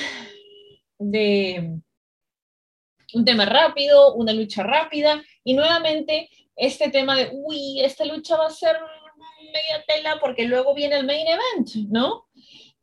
de 0.97 1.79
un 3.13 3.25
tema 3.25 3.45
rápido, 3.45 4.13
una 4.15 4.33
lucha 4.33 4.63
rápida, 4.63 5.23
y 5.43 5.53
nuevamente 5.53 6.29
este 6.55 6.89
tema 6.89 7.15
de, 7.15 7.29
uy, 7.33 7.81
esta 7.81 8.05
lucha 8.05 8.37
va 8.37 8.47
a 8.47 8.51
ser 8.51 8.75
media 9.51 9.83
tela 9.87 10.17
porque 10.19 10.45
luego 10.45 10.73
viene 10.73 10.97
el 10.97 11.05
main 11.05 11.27
event, 11.27 11.89
¿no? 11.89 12.27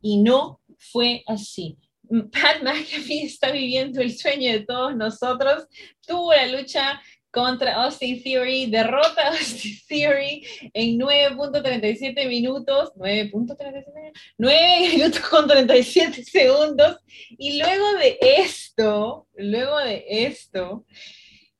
Y 0.01 0.17
no 0.17 0.61
fue 0.77 1.23
así. 1.27 1.77
Pat 2.31 2.61
McAfee 2.61 3.25
está 3.25 3.51
viviendo 3.51 4.01
el 4.01 4.17
sueño 4.17 4.51
de 4.51 4.61
todos 4.61 4.95
nosotros, 4.95 5.67
tuvo 6.05 6.33
la 6.33 6.47
lucha 6.47 7.01
contra 7.31 7.83
Austin 7.83 8.21
Theory, 8.23 8.67
derrota 8.67 9.27
Austin 9.29 9.77
Theory 9.87 10.45
en 10.73 10.99
9.37 10.99 12.27
minutos, 12.27 12.91
9.37 12.95 14.11
9 14.37 14.89
minutos 14.93 15.19
con 15.21 15.47
37 15.47 16.23
segundos, 16.23 16.97
y 17.29 17.59
luego 17.59 17.93
de 17.93 18.17
esto, 18.21 19.27
luego 19.35 19.77
de 19.79 20.05
esto, 20.07 20.85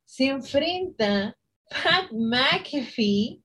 se 0.03 0.27
enfrenta 0.27 1.37
Pat 1.69 2.11
McAfee 2.11 3.41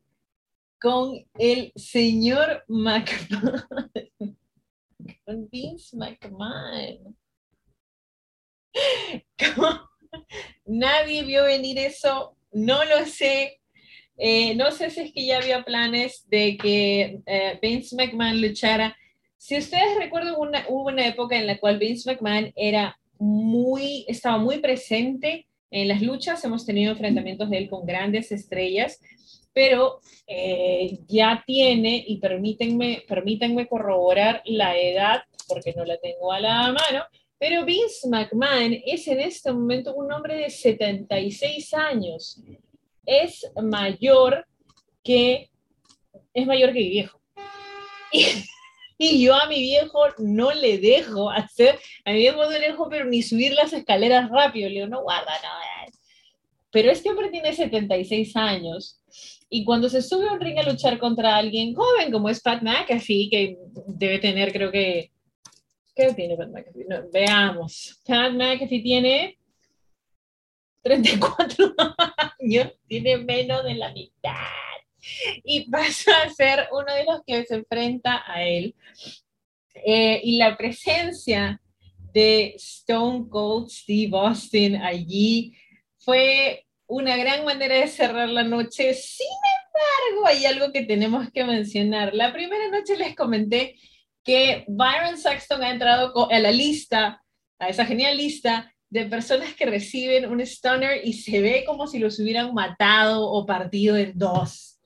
con 0.80 1.24
el 1.38 1.72
señor 1.76 2.64
McMahon, 2.68 3.64
con 5.26 5.48
Vince 5.50 5.96
McMahon. 5.96 7.16
Nadie 10.64 11.22
vio 11.24 11.44
venir 11.44 11.78
eso, 11.78 12.36
no 12.52 12.84
lo 12.84 13.04
sé. 13.06 13.60
Eh, 14.16 14.54
no 14.54 14.70
sé 14.70 14.90
si 14.90 15.00
es 15.00 15.12
que 15.12 15.26
ya 15.26 15.38
había 15.38 15.64
planes 15.64 16.24
de 16.28 16.56
que 16.56 17.20
eh, 17.26 17.58
Vince 17.60 17.96
McMahon 17.96 18.40
luchara. 18.40 18.96
Si 19.36 19.58
ustedes 19.58 19.96
recuerdan, 19.98 20.34
una, 20.38 20.64
hubo 20.68 20.88
una 20.88 21.06
época 21.06 21.36
en 21.36 21.46
la 21.46 21.58
cual 21.58 21.78
Vince 21.78 22.10
McMahon 22.10 22.52
era 22.56 22.98
muy, 23.18 24.04
estaba 24.08 24.38
muy 24.38 24.58
presente 24.58 25.46
en 25.70 25.88
las 25.88 26.00
luchas. 26.00 26.44
Hemos 26.44 26.64
tenido 26.64 26.92
enfrentamientos 26.92 27.50
de 27.50 27.58
él 27.58 27.68
con 27.68 27.84
grandes 27.84 28.30
estrellas, 28.32 29.00
pero 29.52 30.00
eh, 30.26 30.98
ya 31.08 31.42
tiene, 31.46 32.04
y 32.06 32.18
permítanme, 32.18 33.02
permítanme 33.06 33.66
corroborar 33.66 34.42
la 34.46 34.76
edad, 34.78 35.22
porque 35.48 35.74
no 35.76 35.84
la 35.84 35.96
tengo 35.98 36.32
a 36.32 36.40
la 36.40 36.72
mano, 36.72 37.04
pero 37.38 37.64
Vince 37.64 38.08
McMahon 38.08 38.74
es 38.86 39.06
en 39.08 39.20
este 39.20 39.52
momento 39.52 39.94
un 39.94 40.12
hombre 40.12 40.36
de 40.36 40.50
76 40.50 41.74
años. 41.74 42.40
Es 43.04 43.50
mayor 43.62 44.46
que, 45.02 45.50
es 46.32 46.46
mayor 46.46 46.72
que 46.72 46.80
mi 46.80 46.88
viejo. 46.88 47.20
Y, 48.96 49.24
yo 49.24 49.34
a 49.34 49.48
mi 49.48 49.58
viejo 49.58 49.98
no 50.18 50.52
le 50.52 50.78
dejo 50.78 51.28
hacer, 51.28 51.78
a 52.04 52.12
mi 52.12 52.18
viejo 52.18 52.44
no 52.44 52.50
le 52.50 52.60
dejo, 52.60 52.88
pero 52.88 53.04
ni 53.04 53.22
subir 53.22 53.52
las 53.52 53.72
escaleras 53.72 54.30
rápido. 54.30 54.68
Le 54.68 54.76
digo, 54.76 54.86
no, 54.86 55.02
guarda, 55.02 55.32
no. 55.42 55.48
Pero 56.70 56.90
este 56.90 57.10
hombre 57.10 57.28
tiene 57.30 57.52
76 57.52 58.36
años. 58.36 59.00
Y 59.48 59.64
cuando 59.64 59.88
se 59.88 60.02
sube 60.02 60.28
a 60.28 60.32
un 60.32 60.40
ring 60.40 60.58
a 60.58 60.62
luchar 60.62 60.98
contra 60.98 61.36
alguien 61.36 61.74
joven 61.74 62.10
como 62.10 62.28
es 62.28 62.40
Pat 62.40 62.62
McAfee, 62.62 63.28
que 63.30 63.58
debe 63.86 64.18
tener 64.18 64.52
creo 64.52 64.72
que 64.72 65.12
¿Qué 65.94 66.12
tiene 66.12 66.36
Pat 66.36 66.48
McAfee? 66.48 66.86
veamos. 67.12 68.00
Pat 68.04 68.32
McAfee 68.32 68.82
tiene 68.82 69.38
34 70.82 71.74
años, 72.40 72.72
tiene 72.88 73.18
menos 73.18 73.64
de 73.64 73.74
la 73.74 73.92
mitad. 73.92 74.32
Y 75.44 75.70
pasa 75.70 76.10
a 76.22 76.30
ser 76.30 76.68
uno 76.72 76.92
de 76.92 77.04
los 77.04 77.20
que 77.26 77.44
se 77.44 77.54
enfrenta 77.56 78.24
a 78.26 78.42
él. 78.42 78.74
Eh, 79.74 80.20
y 80.22 80.36
la 80.36 80.56
presencia 80.56 81.60
de 82.12 82.54
Stone 82.56 83.26
Cold 83.28 83.68
Steve 83.68 84.16
Austin 84.16 84.76
allí 84.76 85.52
fue 85.98 86.64
una 86.86 87.16
gran 87.16 87.44
manera 87.44 87.76
de 87.76 87.88
cerrar 87.88 88.28
la 88.28 88.44
noche. 88.44 88.94
Sin 88.94 89.26
embargo, 89.26 90.26
hay 90.26 90.46
algo 90.46 90.72
que 90.72 90.82
tenemos 90.82 91.30
que 91.30 91.44
mencionar. 91.44 92.14
La 92.14 92.32
primera 92.32 92.68
noche 92.70 92.96
les 92.96 93.14
comenté 93.14 93.76
que 94.24 94.64
Byron 94.66 95.18
Saxton 95.18 95.62
ha 95.62 95.70
entrado 95.70 96.30
a 96.30 96.38
la 96.38 96.50
lista, 96.50 97.22
a 97.58 97.68
esa 97.68 97.84
genial 97.84 98.16
lista 98.16 98.74
de 98.88 99.06
personas 99.06 99.54
que 99.54 99.66
reciben 99.66 100.30
un 100.30 100.40
stunner 100.40 101.00
y 101.04 101.12
se 101.12 101.40
ve 101.40 101.64
como 101.66 101.86
si 101.86 101.98
los 101.98 102.18
hubieran 102.18 102.54
matado 102.54 103.28
o 103.28 103.44
partido 103.44 103.96
en 103.96 104.16
dos. 104.16 104.80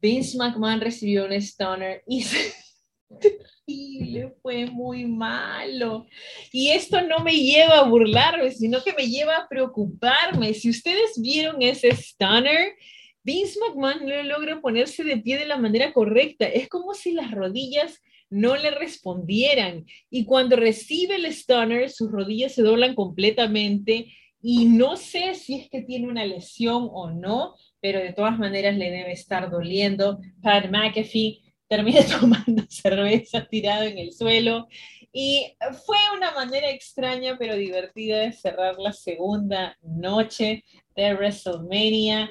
Vince 0.00 0.36
McMahon 0.36 0.80
recibió 0.80 1.24
un 1.24 1.32
stunner 1.40 2.02
y 2.06 2.24
terrible, 3.20 4.34
fue 4.42 4.66
muy 4.66 5.06
malo. 5.06 6.06
Y 6.52 6.70
esto 6.70 7.00
no 7.00 7.20
me 7.20 7.36
lleva 7.36 7.78
a 7.78 7.88
burlarme, 7.88 8.50
sino 8.50 8.82
que 8.82 8.92
me 8.92 9.06
lleva 9.06 9.36
a 9.36 9.48
preocuparme. 9.48 10.52
Si 10.52 10.68
ustedes 10.68 11.12
vieron 11.20 11.62
ese 11.62 11.94
stunner, 11.94 12.74
Vince 13.22 13.58
McMahon 13.60 14.06
no 14.06 14.22
logra 14.24 14.60
ponerse 14.60 15.04
de 15.04 15.16
pie 15.16 15.38
de 15.38 15.46
la 15.46 15.56
manera 15.56 15.92
correcta. 15.92 16.46
Es 16.46 16.68
como 16.68 16.92
si 16.92 17.12
las 17.12 17.30
rodillas 17.30 18.02
no 18.34 18.56
le 18.56 18.72
respondieran. 18.72 19.86
Y 20.10 20.24
cuando 20.24 20.56
recibe 20.56 21.14
el 21.14 21.26
stunner, 21.32 21.88
sus 21.88 22.10
rodillas 22.10 22.52
se 22.52 22.62
doblan 22.62 22.96
completamente 22.96 24.12
y 24.42 24.66
no 24.66 24.96
sé 24.96 25.34
si 25.34 25.54
es 25.54 25.70
que 25.70 25.82
tiene 25.82 26.08
una 26.08 26.24
lesión 26.26 26.88
o 26.92 27.10
no, 27.10 27.54
pero 27.80 28.00
de 28.00 28.12
todas 28.12 28.36
maneras 28.36 28.76
le 28.76 28.90
debe 28.90 29.12
estar 29.12 29.50
doliendo. 29.50 30.18
Pat 30.42 30.68
McAfee 30.68 31.42
termina 31.68 32.00
tomando 32.20 32.64
cerveza 32.68 33.46
tirado 33.48 33.84
en 33.84 33.98
el 33.98 34.12
suelo 34.12 34.66
y 35.12 35.56
fue 35.86 35.96
una 36.16 36.32
manera 36.32 36.68
extraña 36.70 37.36
pero 37.38 37.54
divertida 37.54 38.18
de 38.18 38.32
cerrar 38.32 38.74
la 38.78 38.92
segunda 38.92 39.78
noche 39.80 40.64
de 40.96 41.14
WrestleMania. 41.14 42.30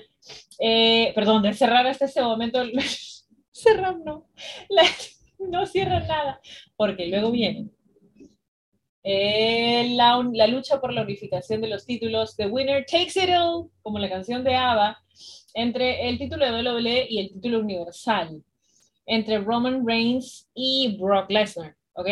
Eh, 0.59 1.13
perdón, 1.15 1.43
de 1.43 1.53
cerrar 1.53 1.87
hasta 1.87 2.05
ese 2.05 2.21
momento. 2.21 2.61
cerrar 3.53 3.97
no. 4.03 4.27
La, 4.67 4.83
no 5.49 5.65
cierra 5.65 5.99
nada, 6.01 6.41
porque 6.75 7.07
luego 7.07 7.31
viene 7.31 7.69
eh, 9.03 9.93
la, 9.95 10.25
la, 10.31 10.47
lucha 10.47 10.79
por 10.79 10.93
la 10.93 11.01
unificación 11.01 11.59
de 11.61 11.67
los 11.67 11.85
títulos, 11.85 12.37
The 12.37 12.47
Winner 12.47 12.85
Takes 12.85 13.21
It 13.21 13.29
All, 13.37 13.69
como 13.81 13.99
la 13.99 14.09
canción 14.09 14.43
de 14.45 14.55
ABBA, 14.55 14.97
entre 15.55 16.07
el 16.07 16.17
título 16.17 16.45
de 16.45 16.69
WWE 16.69 17.07
y 17.09 17.19
el 17.19 17.33
título 17.33 17.59
universal, 17.59 18.41
entre 19.05 19.39
Roman 19.39 19.85
Reigns 19.85 20.49
y 20.53 20.97
Brock 20.97 21.29
Lesnar, 21.29 21.75
¿ok? 21.93 22.07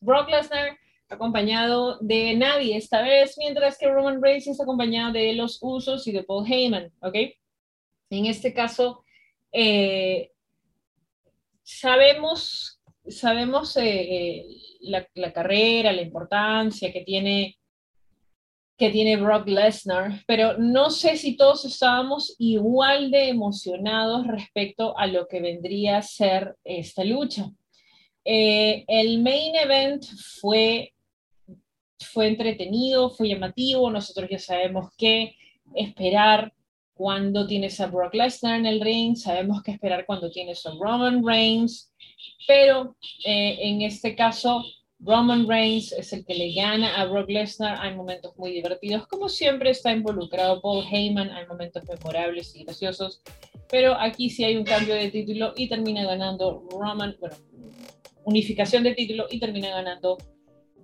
Brock 0.00 0.28
Lesnar 0.30 0.76
acompañado 1.08 1.98
de 2.00 2.34
nadie 2.34 2.76
esta 2.76 3.02
vez, 3.02 3.36
mientras 3.38 3.78
que 3.78 3.88
Roman 3.88 4.20
Reigns 4.20 4.48
es 4.48 4.60
acompañado 4.60 5.12
de 5.12 5.34
los 5.34 5.58
Usos 5.60 6.06
y 6.08 6.12
de 6.12 6.24
Paul 6.24 6.44
Heyman, 6.50 6.90
¿ok? 7.02 7.14
En 8.10 8.26
este 8.26 8.52
caso, 8.52 9.04
eh, 9.52 10.31
sabemos, 11.62 12.80
sabemos 13.06 13.76
eh, 13.76 13.82
eh, 13.84 14.46
la, 14.80 15.32
carrera, 15.32 15.92
la 15.92 16.02
importancia 16.02 16.92
que 16.92 17.02
tiene, 17.02 17.58
que 18.76 18.90
tiene 18.90 19.16
Brock 19.16 19.48
Lesnar, 19.48 20.22
pero 20.26 20.58
no 20.58 20.90
sé 20.90 21.16
si 21.16 21.36
todos 21.36 21.64
estábamos 21.64 22.34
igual 22.38 23.10
de 23.10 23.28
emocionados 23.28 24.26
respecto 24.26 24.96
a 24.98 25.06
lo 25.06 25.26
que 25.28 25.40
vendría 25.40 25.98
a 25.98 26.02
ser 26.02 26.56
esta 26.64 27.04
lucha. 27.04 27.50
Eh, 28.24 28.84
el 28.86 29.20
main 29.20 29.54
event 29.56 30.04
fue, 30.40 30.92
fue 31.98 32.28
entretenido, 32.28 33.10
fue 33.10 33.28
llamativo, 33.28 33.90
nosotros 33.90 34.28
ya 34.30 34.38
sabemos 34.38 34.90
qué 34.96 35.34
esperar 35.74 36.52
cuando 36.94 37.46
tienes 37.46 37.80
a 37.80 37.86
Brock 37.86 38.14
Lesnar 38.14 38.58
en 38.58 38.66
el 38.66 38.80
ring, 38.80 39.16
sabemos 39.16 39.62
qué 39.62 39.72
esperar 39.72 40.06
cuando 40.06 40.30
tienes 40.30 40.64
a 40.66 40.72
Roman 40.78 41.24
Reigns, 41.26 41.92
pero 42.46 42.96
eh, 43.24 43.58
en 43.60 43.82
este 43.82 44.14
caso 44.14 44.62
Roman 45.04 45.48
Reigns 45.48 45.92
es 45.92 46.12
el 46.12 46.24
que 46.24 46.34
le 46.34 46.52
gana 46.52 46.94
a 47.00 47.06
Brock 47.06 47.28
Lesnar. 47.28 47.76
Hay 47.80 47.96
momentos 47.96 48.36
muy 48.36 48.52
divertidos. 48.52 49.06
Como 49.08 49.28
siempre 49.28 49.70
está 49.70 49.90
involucrado 49.90 50.60
Paul 50.60 50.84
Heyman. 50.88 51.30
Hay 51.30 51.44
momentos 51.46 51.82
memorables 51.88 52.54
y 52.54 52.62
graciosos. 52.62 53.20
Pero 53.68 53.94
aquí 53.98 54.30
sí 54.30 54.44
hay 54.44 54.56
un 54.56 54.64
cambio 54.64 54.94
de 54.94 55.10
título 55.10 55.54
y 55.56 55.68
termina 55.68 56.04
ganando 56.04 56.68
Roman, 56.70 57.16
bueno, 57.18 57.34
unificación 58.24 58.84
de 58.84 58.94
título 58.94 59.26
y 59.28 59.40
termina 59.40 59.70
ganando 59.70 60.18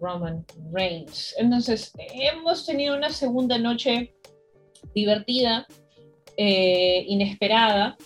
Roman 0.01 0.45
Reigns. 0.73 1.35
Entonces, 1.39 1.93
hemos 2.15 2.67
tenido 2.67 2.97
una 2.97 3.11
segunda 3.11 3.57
noche 3.57 4.15
divertida, 4.95 5.67
eh, 6.39 7.05
inesperada. 7.09 7.97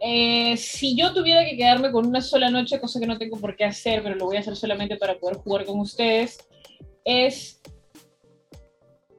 Eh, 0.00 0.56
si 0.56 0.96
yo 0.96 1.12
tuviera 1.12 1.44
que 1.44 1.56
quedarme 1.56 1.90
con 1.90 2.06
una 2.06 2.22
sola 2.22 2.48
noche, 2.48 2.80
cosa 2.80 3.00
que 3.00 3.06
no 3.06 3.18
tengo 3.18 3.36
por 3.36 3.56
qué 3.56 3.64
hacer, 3.64 4.02
pero 4.02 4.14
lo 4.14 4.26
voy 4.26 4.36
a 4.36 4.40
hacer 4.40 4.56
solamente 4.56 4.96
para 4.96 5.18
poder 5.18 5.38
jugar 5.38 5.66
con 5.66 5.80
ustedes, 5.80 6.38
es, 7.04 7.60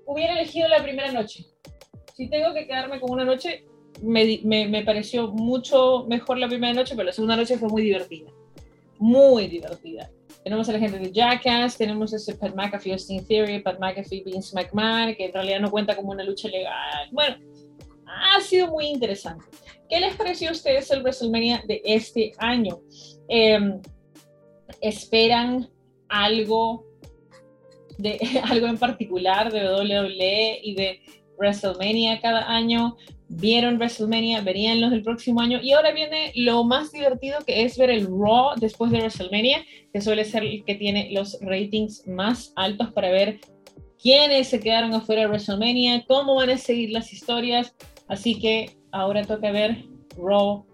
hubiera 0.06 0.34
elegido 0.34 0.70
la 0.70 0.82
primera 0.82 1.12
noche. 1.12 1.46
Si 2.16 2.30
tengo 2.30 2.54
que 2.54 2.66
quedarme 2.66 3.00
con 3.02 3.12
una 3.12 3.26
noche, 3.26 3.66
me, 4.02 4.40
me, 4.44 4.68
me 4.68 4.84
pareció 4.84 5.28
mucho 5.28 6.06
mejor 6.08 6.40
la 6.40 6.48
primera 6.48 6.74
noche, 6.74 6.96
pero 6.96 7.08
la 7.08 7.14
segunda 7.14 7.36
noche 7.36 7.58
fue 7.58 7.70
muy 7.70 7.84
divertida. 7.84 8.32
Muy 9.00 9.48
divertida. 9.48 10.10
Tenemos 10.44 10.70
a 10.70 10.74
la 10.74 10.80
gente 10.80 10.98
de 10.98 11.12
Jackass, 11.12 11.78
tenemos 11.78 12.14
ese 12.14 12.36
Pat 12.36 12.56
McAfee 12.56 12.94
Austin 12.94 13.26
Theory, 13.28 13.60
Pat 13.62 13.80
McAfee 13.80 14.24
Vince 14.24 14.56
McMahon, 14.56 15.14
que 15.14 15.26
en 15.26 15.34
realidad 15.34 15.60
no 15.60 15.70
cuenta 15.70 15.96
como 15.96 16.12
una 16.12 16.24
lucha 16.24 16.48
legal. 16.48 17.10
Bueno, 17.12 17.36
ha 18.12 18.42
sido 18.42 18.68
muy 18.68 18.88
interesante. 18.88 19.46
¿Qué 19.90 20.00
les 20.00 20.16
pareció 20.16 20.50
a 20.50 20.54
ustedes 20.54 20.90
el 20.92 21.02
WrestleMania 21.02 21.64
de 21.68 21.82
este 21.84 22.32
año? 22.38 22.80
Em, 23.28 23.82
¿Esperan 24.80 25.70
algo, 26.08 26.86
de, 27.98 28.20
algo 28.44 28.68
en 28.68 28.78
particular 28.78 29.52
de 29.52 29.68
WWE 29.68 30.60
y 30.64 30.76
de 30.76 31.02
WrestleMania 31.38 32.22
cada 32.22 32.50
año? 32.50 32.98
¿Vieron 33.28 33.78
WrestleMania? 33.78 34.42
¿Verían 34.42 34.82
los 34.82 34.92
del 34.92 35.04
próximo 35.04 35.42
año? 35.42 35.60
Y 35.62 35.72
ahora 35.72 35.92
viene 35.92 36.32
lo 36.36 36.64
más 36.64 36.92
divertido 36.92 37.40
que 37.46 37.64
es 37.64 37.78
ver 37.78 37.90
el 37.90 38.08
Raw 38.08 38.56
después 38.58 38.92
de 38.92 39.00
WrestleMania, 39.00 39.66
que 39.94 40.02
suele 40.02 40.26
ser 40.26 40.44
el 40.44 40.64
que 40.66 40.76
tiene 40.76 41.10
los 41.12 41.38
ratings 41.42 42.08
más 42.08 42.54
altos 42.56 42.92
para 42.92 43.10
ver 43.10 43.40
quiénes 44.02 44.48
se 44.48 44.60
quedaron 44.60 44.94
afuera 44.94 45.22
de 45.22 45.28
WrestleMania, 45.28 46.06
cómo 46.08 46.36
van 46.36 46.50
a 46.50 46.58
seguir 46.58 46.92
las 46.92 47.14
historias. 47.14 47.76
Así 48.12 48.38
que 48.38 48.72
ahora 48.92 49.24
toca 49.24 49.52
ver 49.52 49.86
Raw 50.18 50.66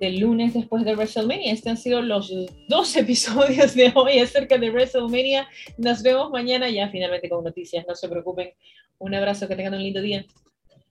del 0.00 0.18
lunes 0.18 0.54
después 0.54 0.84
de 0.84 0.96
WrestleMania. 0.96 1.52
Estos 1.52 1.70
han 1.70 1.76
sido 1.76 2.02
los 2.02 2.34
dos 2.68 2.96
episodios 3.04 3.76
de 3.76 3.92
hoy 3.94 4.18
acerca 4.18 4.58
de 4.58 4.70
WrestleMania. 4.70 5.48
Nos 5.78 6.02
vemos 6.02 6.32
mañana 6.32 6.68
ya 6.68 6.88
finalmente 6.88 7.28
con 7.28 7.44
noticias. 7.44 7.86
No 7.86 7.94
se 7.94 8.08
preocupen. 8.08 8.50
Un 8.98 9.14
abrazo, 9.14 9.46
que 9.46 9.54
tengan 9.54 9.74
un 9.74 9.84
lindo 9.84 10.02
día. 10.02 10.26